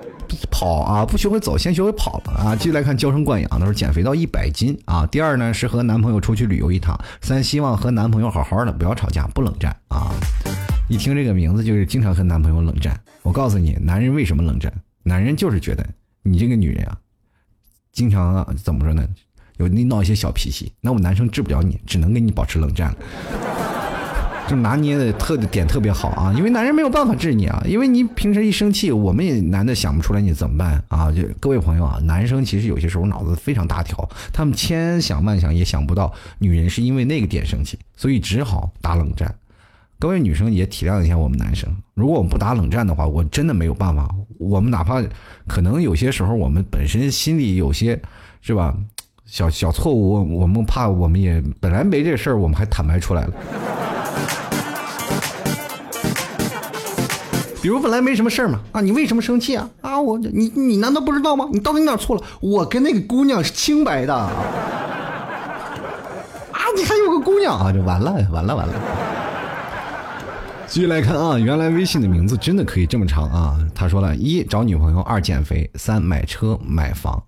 [0.52, 2.56] 跑啊，不学会走，先学会跑了啊！
[2.56, 5.04] 继续来看娇生惯养，他说减肥到一百斤啊。
[5.08, 6.96] 第二呢是和男朋友出去旅游一趟。
[7.22, 10.12] 三希望和男朋友好好的，不要吵架，不冷战啊。
[10.88, 12.96] 一听这个名字就是经常和男朋友冷战。
[13.24, 14.72] 我告诉你，男人为什么冷战？
[15.02, 15.84] 男人就是觉得
[16.22, 16.96] 你这个女人啊，
[17.92, 19.04] 经常啊怎么说呢？
[19.58, 22.98] 有你闹一些小脾气，那我男生治不了你，只能跟你保持冷战了。
[24.48, 31.12] 就拿捏的特点特别好啊，因为男人没有办法治你啊，因为你平时一生气，我们也男的想不出来你怎么办啊。
[31.12, 39.34] 就各位朋友啊，男生其实有些时候脑子非常大条，他们千想万想也想不到女人是因为那个点生气，所以只好打冷战。
[40.00, 44.08] 各位女生也体谅一下我们男生，如果我们不打冷战的话，我真的没有办法。
[44.40, 45.04] 我们哪怕
[45.48, 48.00] 可能有些时候我们本身心里有些
[48.42, 48.78] 是吧，
[49.26, 53.34] 小小错误，我们怕我们也本来没这事儿，我们还坦白出来了。
[57.62, 59.70] 比如本来没什么事儿嘛，啊，你为什么生气啊？
[59.82, 61.50] 啊，我你你难道不知道吗？
[61.52, 62.24] 你到底哪错了？
[62.40, 64.16] 我跟那个姑娘是清白的。
[64.16, 64.32] 啊，
[66.78, 68.74] 你还有个姑娘啊，就完了，完了，完了。
[70.66, 73.58] 继续来看啊，原来微信的名字真的可以这么长啊。
[73.76, 77.22] 他说了一找女朋友，二减肥，三买车买房。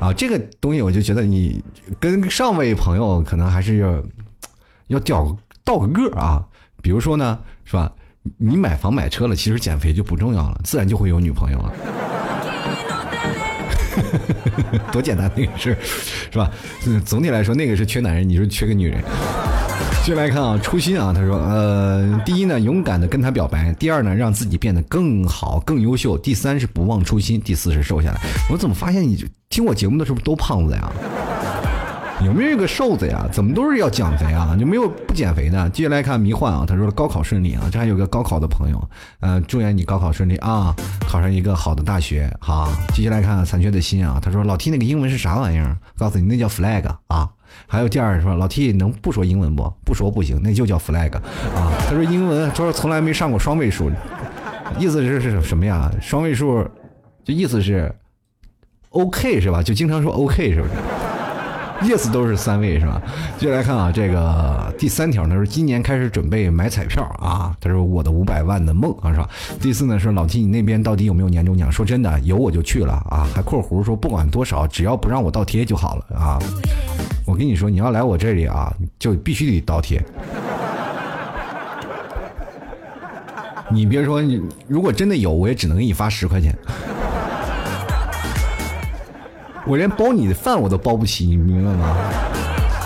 [0.00, 1.62] 啊，这个东西我就觉得你
[2.00, 4.02] 跟上位朋友可能还是要
[4.86, 6.44] 要掉倒个个啊。
[6.82, 7.90] 比如说呢，是吧？
[8.38, 11.72] 你买房买车了，其实减肥就不重要了，自然就会有女朋友了。
[14.90, 15.76] 多简单那个事儿，
[16.30, 16.50] 是吧？
[17.04, 19.02] 总体来说，那个是缺男人，你是缺个女人。
[20.02, 28.20] 继续来看啊，初心啊，他说，呃，第一呢，勇敢的跟他表白；第二呢，让自己变得更好、更优秀；第三是不忘初心；第四是瘦下来。
[28.50, 30.92] 我怎么发现你听我节目的时候都胖子呀？
[32.22, 33.26] 有没有一个瘦子呀？
[33.32, 34.56] 怎么都是要减肥啊？
[34.58, 35.68] 就没有不减肥的？
[35.70, 38.88] 接下来看迷幻啊，他说高考顺利啊，这还有个高考的朋友，
[39.20, 40.74] 嗯，祝愿你高考顺利啊，
[41.08, 42.70] 考上一个好的大学好。
[42.94, 45.76] 接下来看残缺的心啊，他说老 T 那个英文是啥玩意儿？
[45.98, 47.28] 告诉你那叫 flag 啊。
[47.66, 49.72] 还有第二说老 T 能不说英文不？
[49.84, 51.72] 不说不行，那就叫 flag 啊。
[51.88, 53.90] 他说英文他说从来没上过双位数，
[54.78, 55.90] 意思是是什么呀？
[56.00, 56.66] 双位数
[57.22, 57.94] 就意思是
[58.90, 59.62] OK 是吧？
[59.62, 60.74] 就经常说 OK 是不是
[61.84, 63.00] ？yes 都是三位是吧？
[63.38, 69.28] 接下来看啊，这个第三条呢是今年开始准备买彩票啊，他说我的五百万的梦啊是吧？
[69.60, 71.70] 第四呢是老 T 你那边到底有没有年终奖？
[71.70, 76.38] 说真的有我就去了啊，还括弧说不管多少，只要不让我倒贴就好了啊。
[77.26, 80.02] 我跟你说你要来我这里啊，就必须得倒贴。
[83.70, 86.56] 你别说你如果真的有，我也只能给你发十块钱。
[89.66, 91.96] 我连包你的饭我都包不起，你明白吗？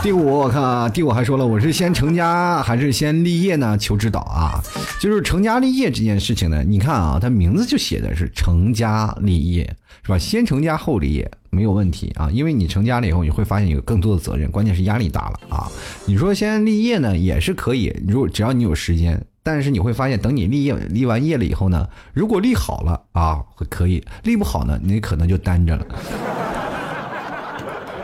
[0.00, 3.76] 第五，我看啊，第五还说了，我是先成家还是先立业呢？
[3.76, 4.62] 求指导啊！
[5.00, 9.64] 就是成家立业这件事情呢，你看啊，它名字就写的是成家立业，
[10.04, 10.16] 是吧？
[10.16, 15.66] 先成家后立业没有问题啊，因为你成家了以后，你会发现有更多的责任，关键是压力大了啊。
[16.06, 25.84] 你说先立业呢，也是可以，如果只要你有时间，但是你会发现，等你立业立完业了以后呢，如果立好了啊，会可以；立不好呢，你可能就单着了。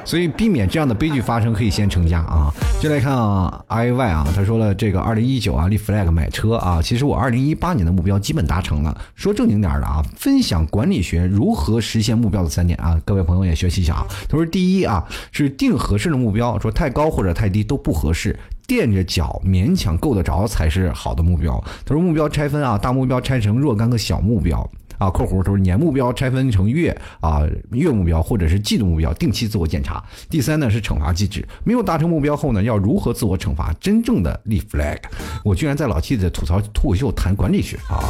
[0.04, 2.52] 所以避免这样的悲剧发生，可以先成家啊。
[2.80, 6.82] 就来看啊，I Y 啊，他说了这个二零一九啊立 flag 买车啊。
[6.82, 8.94] 其实我二零一八年的目标基本达成了。
[9.14, 14.06] 说正经点的啊，分享管理学如何实现目标的三点啊，各位朋友也学习一下啊。
[14.28, 21.62] 他说第一啊是定合适的目标，说太高或者太低都不合适，垫着脚勉强够得着才是好的目标。
[21.86, 24.68] 他说目标拆分啊，大目标拆成若干个小目标。
[25.04, 30.02] 啊，括弧都是年目标拆分成月啊，月目标或者是季度目标，定期自我检查。
[30.30, 33.70] 第三呢是惩罚机制，没有达成目标后呢，要如何自我惩罚？
[33.78, 34.96] 真正的立 flag。
[35.44, 38.00] 我居然在老 T 的吐槽脱口秀谈管理学啊，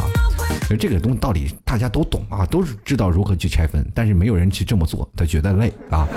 [0.69, 6.07] 就这个东西道理大家都懂啊，都是知道如何去拆分，但是没有人去这么做，他觉得累啊。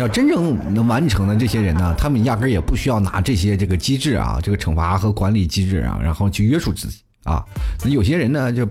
[0.00, 7.44] 要真正能完成的这些人呢，他们压根儿也不需要拿这些这个机制啊，这个惩罚和管理机制啊，然后去约束自己啊。
[7.84, 8.66] 那有些人呢就。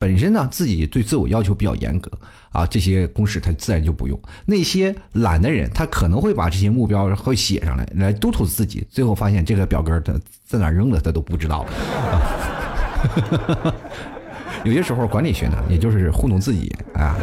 [0.00, 2.10] 本身呢，自己对自我要求比较严格
[2.52, 4.18] 啊，这些公式他自然就不用。
[4.46, 8.82] 那些懒的人，他可能会把这些目标会写上来，来督促自己。
[8.88, 10.14] 最后发现这个表格他
[10.46, 11.66] 在哪扔了，他都不知道。
[14.64, 17.14] 有些时候管理学呢，也就是糊弄自己啊。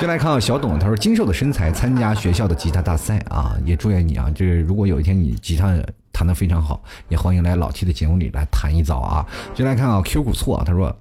[0.00, 4.30] 就来看看小董，他说精瘦的身材参加学校的吉他大赛啊，也祝愿你啊。
[4.32, 5.76] 就是如果有一天你吉他
[6.12, 9.26] 弹得非常好，也欢迎来老七的节目里来弹一遭啊。
[9.56, 10.96] 就来看啊，Q 古错，他说。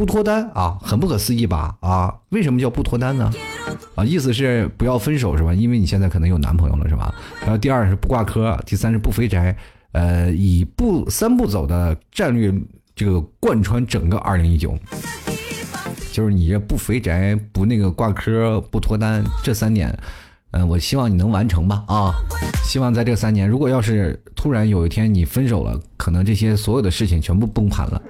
[0.00, 1.76] 不脱单啊，很不可思议吧？
[1.80, 3.30] 啊，为什么叫不脱单呢？
[3.94, 5.52] 啊，意思是不要分手是吧？
[5.52, 7.14] 因为你现在可能有男朋友了是吧？
[7.42, 9.54] 然后第二是不挂科，第三是不肥宅，
[9.92, 12.50] 呃，以不三步走的战略
[12.96, 14.74] 这个贯穿整个二零一九，
[16.10, 19.94] 就是你这不肥宅、不那个挂科、不脱单这三点。
[20.52, 22.10] 嗯，我希望你能完成吧啊！
[22.64, 28.02] 希望在这三年，如果要是突然有一天你分手了，可能这些所有的事情全部崩盘了，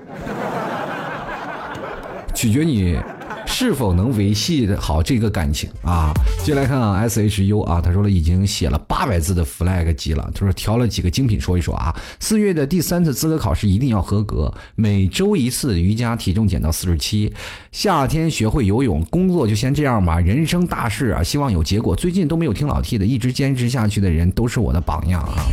[2.41, 2.99] 取决你。
[3.47, 6.11] 是否能维系好这个感情啊？
[6.43, 10.31] 接来看啊，S H U 啊，他说了已经写了八百字的 flag 级了。
[10.35, 11.95] 他说挑了几个精品说一说啊。
[12.19, 17.31] 四月的第三次资格考试一定要合格，每周一次瑜伽，体重减到四十七。
[17.73, 20.19] 夏天学会游泳，工作就先这样吧。
[20.19, 21.95] 人生大事啊，希望有结果。
[21.95, 25.45] 最近都没有听老 T 的，一直坚持下去的人都是我的榜样啊。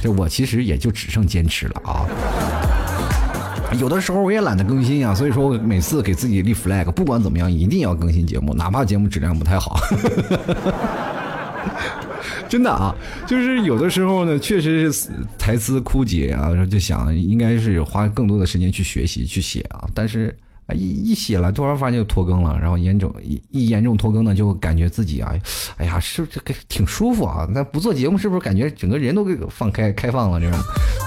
[0.00, 3.17] 这我其实也就只剩坚持了啊。
[3.78, 9.78] 有的时候我也懒得更新呀，所以说我每次给自己立 flag，不管怎么样一定要更新节目，哪怕节目质量不太好。
[12.48, 12.94] 真的啊，
[13.26, 20.34] 就是有的时候呢，确实是台词枯竭啊，然后就想应该是花更多的时间去学习去写啊，但是。
[20.74, 25.34] 一一写了，突然发现就拖更了，然后严重一一严重拖更呢，就感觉自己啊，
[25.76, 27.48] 哎呀，是这个挺舒服啊。
[27.50, 30.38] 那不做节目是不是感觉整个人都给放开开放了？
[30.38, 30.62] 这样，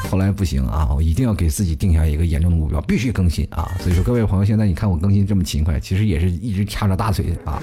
[0.10, 3.70] 后来不行啊，我一定要给自己定下一个严重的目标，必须更新啊。
[3.80, 7.62] 所以说，各位朋友，现在你看我更新这么勤快，其实也是一直掐着大嘴啊。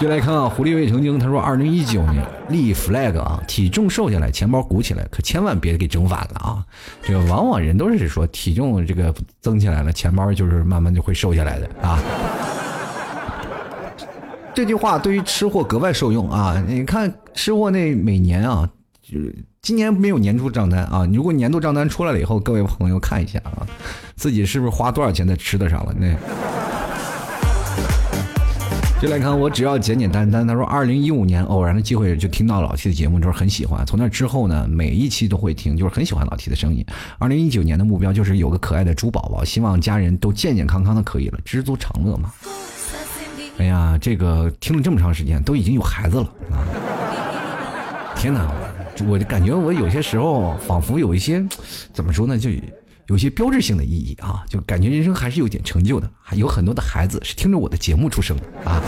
[0.00, 1.18] 就来看啊，狐狸未成精。
[1.18, 6.64] 他说，二零一九年立 flag 啊，体重瘦下来，钱包鼓起来，可千万别给整反了啊！
[7.02, 11.98] 这个往往人都是说体重这个增起来了，钱包就是慢慢就会瘦下来的啊。
[14.54, 16.62] 这句话对于吃货格外受用啊！
[16.68, 18.68] 你看吃货那每年啊，
[19.02, 23.66] 就是今年没有年度账单啊，如果年度账单出来了以后，各位朋友看一下啊，
[24.14, 26.06] 自己是不是花多少钱在吃的上了那？
[29.00, 30.44] 就来看我，只要简简单单。
[30.44, 33.86] 他说，二零一五年偶然的机会就听到老 T 的节目，就是很喜欢。
[33.86, 36.84] 从那之后呢，每一期都会听，就是很喜欢老 T 的声音。
[37.16, 42.32] 二零一九年的目标就是有个可爱的猪宝宝，希望家人都健健康康的，可以了，知足常乐嘛。
[43.58, 46.58] 哎呀，这个听了这么长时间，都已经有孩子了啊！
[48.16, 48.50] 天哪，
[49.06, 51.40] 我就感觉我有些时候仿佛有一些，
[51.92, 52.50] 怎么说呢，就。
[53.08, 56.06] 有些标志性的意义啊，就感觉人生还是有点成就的。
[56.20, 58.82] 还有很多的孩子是听着我的节目出生的啊。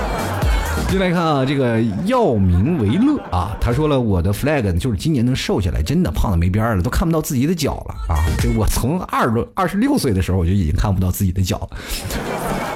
[0.90, 8.20] 进来看啊，这个药明为乐啊，他说了我的 flag 就是今年能瘦下来，真的胖的没边儿了，都看不到自己的脚了啊。
[8.38, 11.78] 这我从二十多二十六岁的时候我就已经看不到自己的脚了，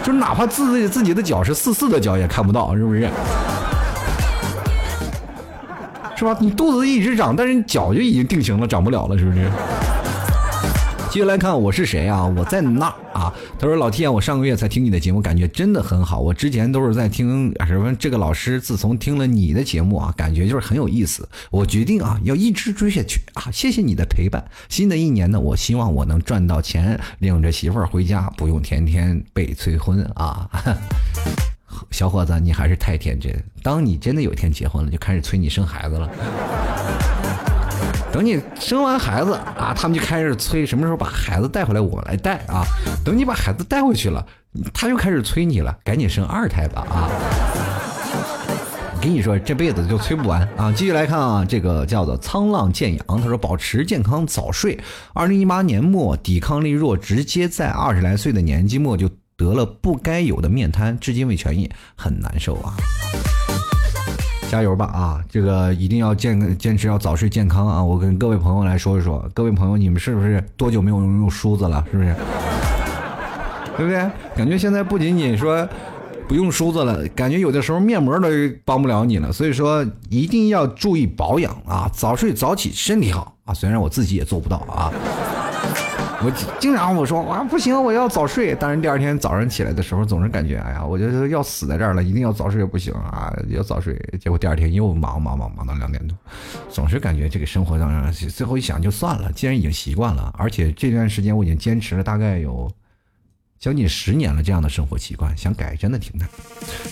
[0.03, 3.07] 就哪怕自己自己的脚是四四的脚也看不到，是不是？
[6.17, 6.35] 是吧？
[6.41, 9.51] 你肚子一直长，但是你脚就已经定型了，长不了了，是不是？
[11.15, 12.27] 接下来看我是谁啊？
[12.27, 13.33] 我在那啊。
[13.57, 16.19] 他说：“老天，我上个月才听你的节目，感觉真的很好。
[16.19, 21.29] 我之前都是在听什么这个老师，自从听了你的节目啊，感觉就是很有意思。
[21.53, 23.49] 我决定啊，要一直追下去啊。
[23.53, 24.45] 谢谢你的陪伴。
[24.69, 30.51] 新的一年呢，我希望我能赚到钱，领着媳妇儿回家，不用天天被催婚啊。
[31.93, 33.33] 小伙子，你还是太天真。
[33.63, 36.11] 当你真的有一天结婚了，就开始催你生孩子了。”
[38.15, 42.63] 等你生完孩子啊，他们就开始催什么时候把孩子带回来，我来带啊。
[43.05, 44.25] 等你把孩子带回去了，
[44.73, 47.11] 他就开始催你了，赶紧生二胎吧啊！
[48.95, 50.71] 我跟你说，这辈子就催不完啊！
[50.71, 54.79] 继续来看啊，这个叫做沧浪渐阳，他说保持健康，早睡。
[55.13, 62.77] 二零一八年末，抵抗力弱，直接在二十来岁的年纪末就得了不该有的面瘫，至今未痊愈，很难受啊。
[64.55, 65.21] 加油吧啊！
[65.29, 67.83] 这个一定要健坚持要早睡健康啊！
[67.83, 71.85] 我跟各位朋友来说一说，各位朋友，你们是不是多久没有用梳子了？
[71.91, 72.15] 是不是？
[73.77, 74.09] 对不对？
[74.37, 75.69] 感觉现在不仅仅说
[76.29, 78.29] 不用梳子了，感觉有的时候面膜都
[78.65, 79.33] 帮不了你了。
[79.33, 81.91] 所以说一定要注意保养啊！
[81.93, 83.53] 早睡早起身体好啊！
[83.53, 84.93] 虽然我自己也做不到啊。
[86.25, 88.57] 我经常我说啊不行，我要早睡。
[88.59, 93.95] 但是第二天早上起来的时候，总是感觉哎呀，我觉得要死在这儿了，一定要早睡不行啊，要早睡。
[94.19, 96.17] 结果第二天又忙忙忙忙到两点多，
[96.71, 102.71] 总是感觉这个生活当中，最后一想就算了，既然已经习惯了，而且这段时间我已经坚持了大概有。
[103.65, 106.29] 将近十年了，这样的生活习惯想改真的挺难。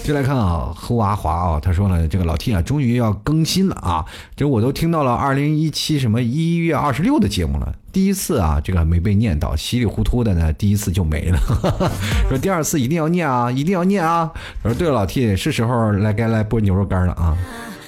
[0.03, 4.03] 就来看啊，呼阿华啊，他说了，这个老 T 啊，终于要更新了啊！
[4.35, 11.39] 这我都听到了二零一七什么一月二十六的节目了，第一次啊，这个没被念到，稀里糊涂的呢，第一次就没了。
[12.31, 14.33] 说第二次一定要念啊，一定要念啊！
[14.63, 17.37] 说对了，老 T 是时候来该来播牛肉干了啊，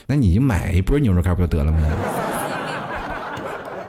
[0.07, 1.79] 那你就买一波牛肉干不就得了吗？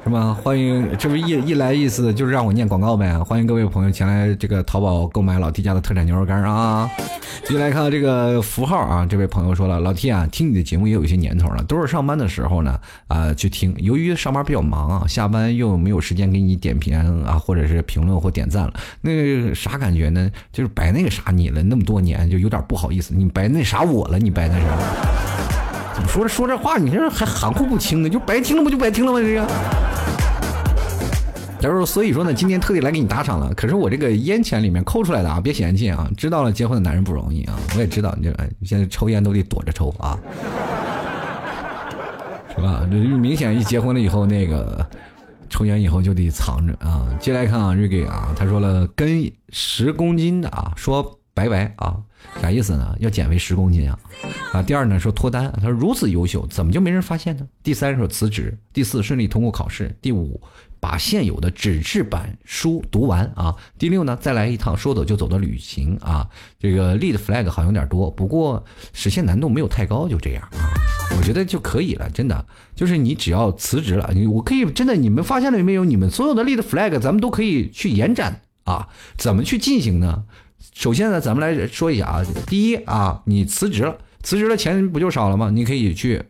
[0.06, 0.38] 是吗？
[0.44, 3.18] 欢迎，这不一一来意思就是让我念广告呗。
[3.24, 6.88] 欢迎各位朋友前来这个淘宝购买老 T 家的特产牛肉干啊。
[7.44, 13.74] 继续来看这个符号啊，这位朋友说了，老 T 啊，听你的节目也有一些年头了，都是上班的时候呢啊去听。
[13.80, 16.96] 由于上班比较忙啊，下班又没有时间给你点评
[17.26, 20.30] 啊，或者是评论或点赞了，那个啥感觉呢？
[20.52, 25.55] 就是白那个啥你了，那么多年就有点不好意思，你白那啥我了，你白那啥？
[25.96, 29.20] 怎么说说这话，你这还含糊不清的，就白听了不就白听了吗？
[29.20, 29.48] 这个。
[31.62, 33.52] 他说：“所以说呢，今天特地来给你打赏了。
[33.56, 36.08] 可是我这个烟钱里面抠出来的啊，别嫌弃啊。
[36.16, 37.58] 知道了，结婚的男人不容易啊。
[37.76, 40.16] 我也知道，你这现在抽烟都得躲着抽啊，
[42.56, 42.86] 是吧？
[42.92, 44.86] 这明显一结婚了以后，那个
[45.50, 47.08] 抽烟以后就得藏着啊。
[47.20, 52.02] 接来看啊，瑞给啊，他说了，跟十公斤的啊说拜拜啊，
[52.42, 52.96] 啥意思呢？
[53.00, 54.00] 要减肥十公斤啊
[54.54, 54.64] 啊。
[54.64, 57.48] 第二呢，说脱单，他说如此优秀，怎么就没人发现呢？
[57.62, 60.42] 第三说辞职，第四顺利通过考试，第五。”
[60.78, 63.56] 把现有的纸质版书读完啊！
[63.80, 66.30] 第六呢，再来一趟说走就走的旅行啊！
[66.60, 68.64] 这个立的 flag 好像有点多，不过
[68.94, 70.70] 实现难度没有太高，就这样啊，
[71.18, 72.08] 我觉得就可以了。
[72.12, 75.84] 真的，就是你只要辞职了，你我可以真的，你们发现了没有？
[75.84, 78.88] 你们所有的立的 flag，咱们都可以去延展啊！
[79.18, 80.26] 怎么去进行呢？
[80.76, 85.50] 首先呢，咱们来说一下啊，第一啊，你辞职了，辞职了钱不就少了吗？
[85.50, 86.22] 你可以去。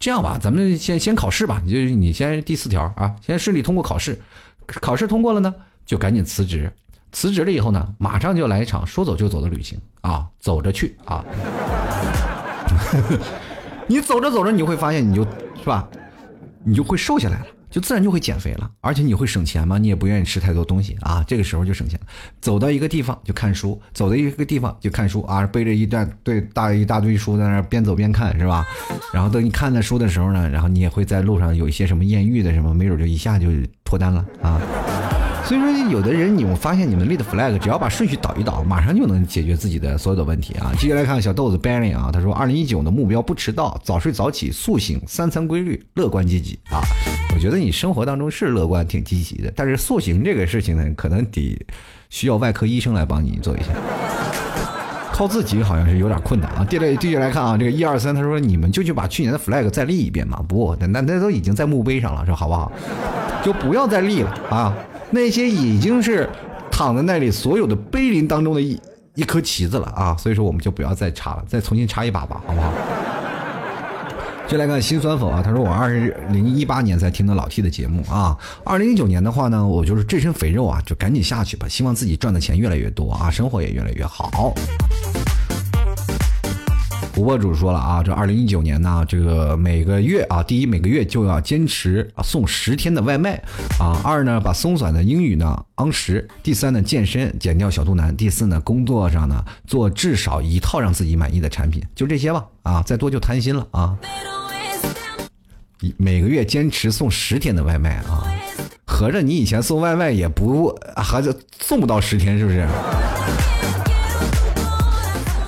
[0.00, 4.20] 这样吧，咱们先先考试吧，你就你先第四条啊，先顺利通过考试，
[4.66, 5.54] 考试通过了呢，
[5.86, 6.70] 就赶紧辞职，
[7.12, 11.24] 辞职了以后呢，马上就来一场说走就走的旅行啊，走着去啊，
[13.86, 15.88] 你走着走着，你会发现，你就是吧，
[16.64, 17.46] 你就会瘦下来了。
[17.74, 19.78] 就自然就会减肥了，而且你会省钱吗？
[19.78, 21.98] 你也不愿意吃太多东西啊，这个时候就省钱。
[22.40, 28.64] 走到一个地方就看书，走到一个地方就看书啊，背着一段对大一大堆书在那边走边看是吧？
[29.12, 33.48] 然后等你看那书的时候呢，然后你也会在路上有一些什么艳遇的什么，没准就一下就
[33.82, 35.23] 脱单了啊。
[35.46, 40.72] 所以说，有的人，你们发现你们立的 flag，只要把顺序倒一倒，马上就能解决自己的所有的问题啊！
[40.78, 46.80] 继续来看小豆子 Benny 啊，他说，二零一九的目标不迟到，早睡早起，塑形，三餐规律，乐观积极啊！
[47.34, 51.54] 我觉得你生活当中是乐观挺积极的，但是塑形这个事情呢，可能得
[52.08, 53.66] 需要外科医生来帮你做一下，
[55.12, 56.64] 靠自己好像是有点困难啊！
[56.64, 60.42] 接着继续来看啊，这个一二三，他说你们就去把去年的 flag 再立一遍嘛？
[60.48, 62.72] 不，那那都已经在墓碑上了，说好不好？
[63.44, 64.74] 就不要再立了啊！
[65.10, 66.28] 那些已经是
[66.70, 68.80] 躺在那里所有的碑林当中的一
[69.14, 72.72] 一颗棋子了啊，所以说我们就不要再插了，再重新插一把吧，好不好？
[74.46, 75.40] 就来看心酸否啊？
[75.42, 75.88] 他说我二
[76.28, 84.54] 零一八年才听的老 T 的节目啊，二零一九年的话呢，我就是这身肥肉啊，就赶紧下去吧，希望自己赚的钱越来越多啊，生活也越来越好。
[87.16, 93.40] 吴博主说了啊，这二零一九年呢，这个每个月啊，第一每个月就要坚持啊送十天的外卖
[93.78, 94.00] 啊。
[94.02, 96.26] 二呢，把松散的英语呢昂实。
[96.42, 98.16] 第三呢，健身减掉小肚腩。
[98.16, 101.80] 第四呢，工作上呢做至少一套让自己满意的产品。
[101.94, 103.96] 就这些吧啊，再多就贪心了啊。
[105.96, 108.26] 每个月坚持送十天的外卖啊，
[108.86, 112.66] 合着你以前送外卖也不还是送不到十天是不是？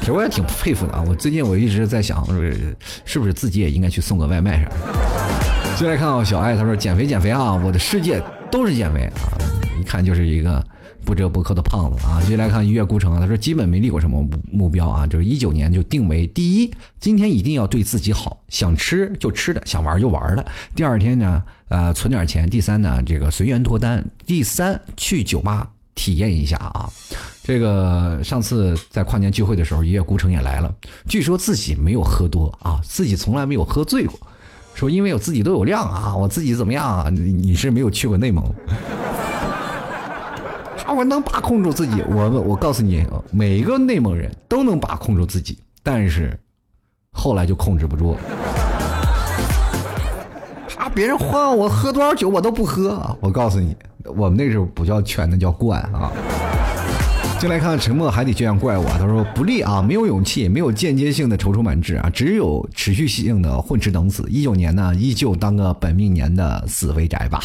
[0.07, 1.05] 其实我也挺佩服的啊！
[1.05, 2.25] 我最近我一直在想，
[3.05, 4.77] 是不是自己也应该去送个外卖啥的？
[5.77, 9.35] 接来看啊，小爱他说减肥减肥啊，我的世界都是减肥啊，
[9.81, 10.65] 一看就是一个
[11.05, 12.23] 不折不扣的胖子啊！
[12.25, 20.47] 接下来看一月孤城，他说基本没立过什么目标啊，就是一九年就定为第一，今天一定要对自己好，想吃就吃的，想玩就玩的。
[20.77, 22.49] 第二天呢，呃，存点钱。
[22.49, 24.05] 第三呢，这个随缘脱单。
[24.25, 26.89] 第三，去酒吧体验一下啊。
[27.47, 30.75] 这个上次在跨年聚会的时候，一月孤城也来了。
[31.09, 34.19] 据说自己没有喝多啊，自己从来没有喝醉过。
[34.75, 37.09] 说因为我自己都有量啊，我自己怎么样啊？
[37.09, 38.45] 你你是没有去过内蒙。
[40.77, 46.37] 他我能把控住自己，我我告诉你，每一个内蒙人都能把控住自己，但是
[47.13, 48.17] 后来就控制不住。
[50.77, 53.77] 他别人换我喝多少酒我都不喝，我告诉你，
[54.17, 56.11] 我们那时候不叫劝，那叫惯啊。
[57.39, 58.89] 进来看，沉默还得这样怪我。
[58.99, 64.25] 他说不利啊，没有勇气，没有间接性的踌躇满志啊，只有持续性的混吃等死。
[64.29, 67.39] 一九年呢，依旧当个本命年的死肥宅吧。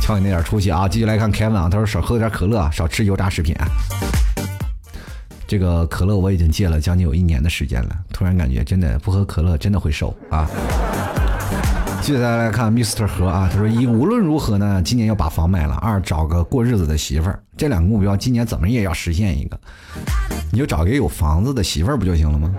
[0.00, 0.88] 瞧你那点出息啊！
[0.88, 3.54] 继续来看凯文啊，他说少喝点可乐，少吃油炸食品。
[5.46, 10.50] 这个可乐我已经戒了将近有一年的时间了，突然感觉真的不喝可乐真的会瘦啊。
[12.02, 19.56] 接下来来看 Mr 何啊，他说一无论如何呢，今年要把房买了；二找个过日子的媳妇儿，这两个目标今年怎么也要实现一个。
[20.50, 22.52] 你就找一个有房子的媳妇儿不就行了吗？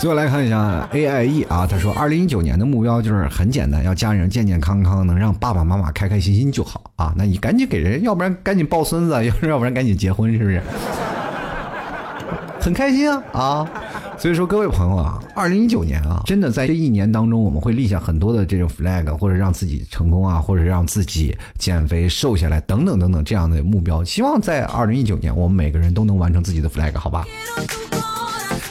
[0.00, 7.12] 最后来看一下 A I E 啊，他说，二零一九年的目标就是很简单，要家人健健康康，能让爸爸妈妈开开心心就好啊。
[7.14, 10.62] 那你赶紧给人，要不然赶紧抱孙子，要要不然赶紧结婚，是不是？
[12.60, 13.68] 很开心啊啊！
[14.18, 24.02] 所以说，各位朋友啊，二零一九年啊，真的在这一年当中，我们会立下很多的这种 flag，或者让自己成功啊，或者让自己减肥、瘦下来等等等等这样的目标。
[24.02, 27.24] 希望在二零一九年，我们每个人都能完成自己的 flag，好吧？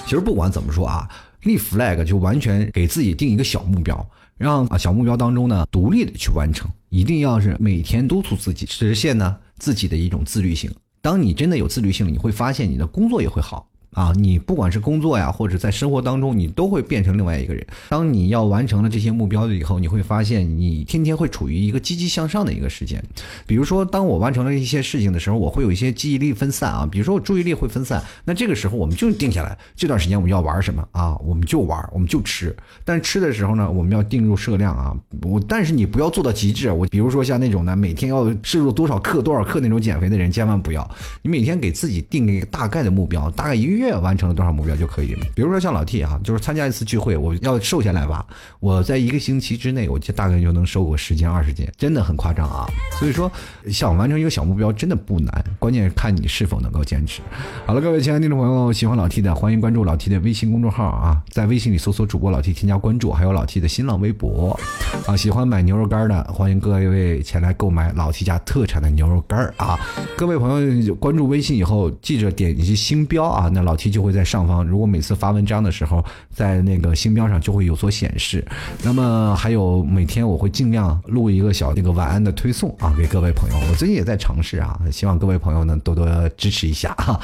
[0.05, 1.07] 其实不管怎么说啊，
[1.43, 4.05] 立 flag 就完全给自己定一个小目标，
[4.37, 10.69] 让啊小目标当中呢独立的去完成，一定要是每天督促自己实现呢自己的一种自律性。
[11.01, 13.65] 当你真的有自律性了，你会发现你的工作也会好。
[13.97, 17.65] 啊，你不管是工作呀，或者在生活当中，你都会变成另外一个人。
[17.89, 23.03] 当你要完成了这些目标了以后，你会发现你天天会处于一个积极向上的一个时间。
[23.47, 27.99] 比如说，当我完成了一些事情的时候，我会有一些记忆力分散啊，比如说我注意力会分散。
[28.23, 31.17] 那这个时候，我们就定下来，这段时间我们要玩什么啊？
[31.25, 32.55] 我们就玩，我们就吃。
[32.85, 34.95] 但吃的时候呢，我们要定入摄量啊。
[35.23, 36.71] 我但是你不要做到极致。
[36.71, 40.87] 我比如说像那种呢，每天要摄入多少克多少克那种减肥的人，千万不要。
[41.23, 43.86] 你每天给自己定一个大概的目标，大概一个月。
[43.88, 45.15] 月完成了多少目标就可以？
[45.33, 48.25] 比如说像老 T 啊，就是参加一次聚会，我要瘦下来吧，
[48.59, 52.65] 我在一个星期之内，我就大概就能瘦个十斤二十斤，真的很夸张啊！
[52.99, 53.31] 所以说，
[53.69, 57.21] 想完成一个小目标真的不难，关键看你是否能够坚持。
[57.65, 64.57] 好了，各位亲爱的听众朋友，喜欢老 T 的，欢迎关注老 T 的微信公众号啊，在微信里搜索主播老 T 添加关注，还有老 T 的新浪微博
[65.05, 65.15] 啊。
[65.15, 69.79] 喜欢买牛肉干的，欢迎各位前来购买老 T 家特产的牛肉干啊！
[70.17, 74.65] 各位朋友关注微信以后，记着点击星标啊，那老 T 就会在上方。
[74.65, 76.03] 如果每次发文章的时候，
[76.34, 78.45] 在那个星标上就会有所显示。
[78.82, 83.55] 那么还有每天我会尽量录一个小那个晚安的推送啊，给各位朋友。
[83.70, 86.07] 我最近也在尝试啊，希望各位朋友能多多
[86.38, 87.20] 支持一下哈。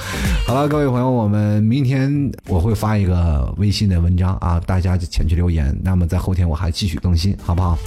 [0.45, 5.73] 好了，各位朋友，我们明天我会发一个微信的文章啊，大家就前去留言。
[5.81, 7.77] 那么在后天我还继续更新，好不好？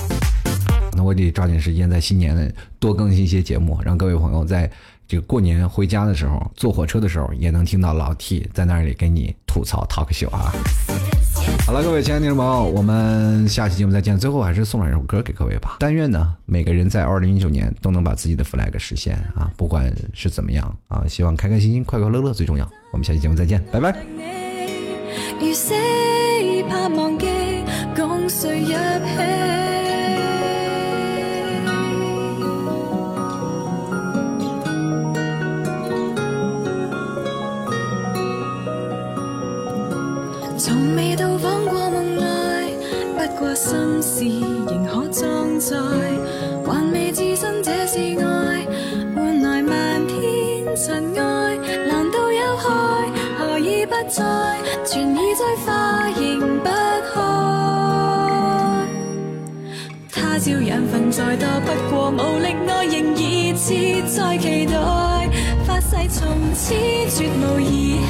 [0.97, 4.71] 那我得抓紧时间在新年多更新一些节目，让各位朋友在。
[5.09, 10.53] 这个过年回家的时候，坐火车的时候，也能听到老 T 在那里给你吐槽 talk show 啊。
[11.65, 14.19] 好了，各位亲爱的听众朋友，我们下期节目再见。
[14.19, 15.77] 最后还是送上一首歌给各位吧。
[15.79, 22.69] 但愿呢，每个人在二零一九年都能把自己的 flag 实现啊，不管是怎么样啊，希望开开心心、快快乐乐最重要。
[22.93, 23.95] 我们下期节目再见，拜拜。
[40.59, 42.75] 从未到访过梦内，
[43.17, 45.77] 不过心事仍可装载，
[46.65, 48.67] 还未置身这是爱，
[49.15, 51.57] 换来漫天尘埃。
[51.87, 53.11] 难道有害？
[53.39, 54.25] 何以不在？
[54.85, 57.21] 全已在化形不开。
[60.11, 65.06] 他朝养分再多，不过无力爱仍热切在期待。
[66.57, 66.73] 此
[67.11, 68.01] 绝无仪器，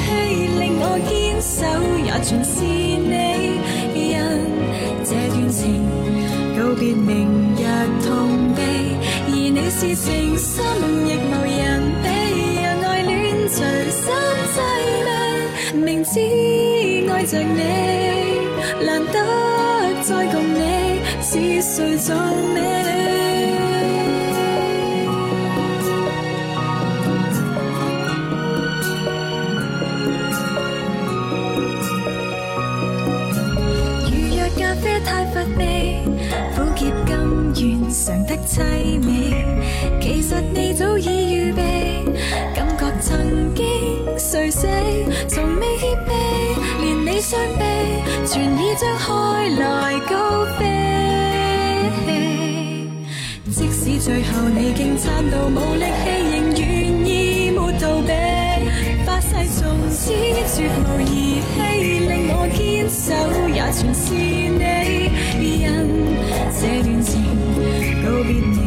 [0.58, 1.10] 令我坚
[1.42, 1.66] 守
[2.06, 4.16] 也全是你人。
[5.04, 5.82] 这段情
[6.56, 7.26] 告别明
[7.56, 7.60] 日
[8.06, 8.62] 痛悲，
[9.26, 10.64] 而你是情深
[11.06, 11.60] 亦无人
[12.02, 12.06] 比，
[12.62, 13.12] 让爱恋
[13.48, 13.58] 随
[13.90, 14.04] 心
[14.54, 14.56] 凄
[15.04, 15.08] 美。
[15.74, 16.14] 明知
[17.10, 17.60] 爱着你，
[18.86, 19.16] 难得
[20.02, 22.14] 再共你，是谁做
[22.54, 22.85] 美？
[38.06, 38.60] 常的凄
[39.04, 39.34] 美，
[40.00, 42.04] 其实你早已预备，
[42.54, 43.66] 感觉曾经
[44.16, 44.68] 垂死，
[45.26, 46.12] 从未怯卑，
[46.82, 47.64] 连你双臂
[48.24, 50.62] 全已张开来高飞。
[53.50, 56.64] 即使最后你竟撑到无力气，仍愿
[57.04, 58.12] 意没逃避，
[59.04, 60.12] 发誓从此
[60.54, 61.58] 绝无仪器，
[62.06, 63.02] 令我坚守
[63.48, 65.90] 也全是你人，
[66.60, 66.95] 这段
[68.40, 68.65] 情。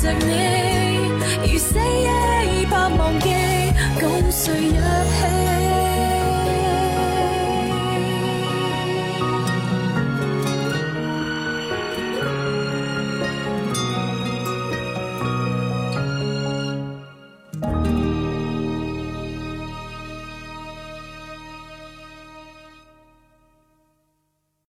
[0.00, 1.10] 着你。
[1.52, 3.28] 如死也已怕忘记，
[4.00, 5.09] 共谁一？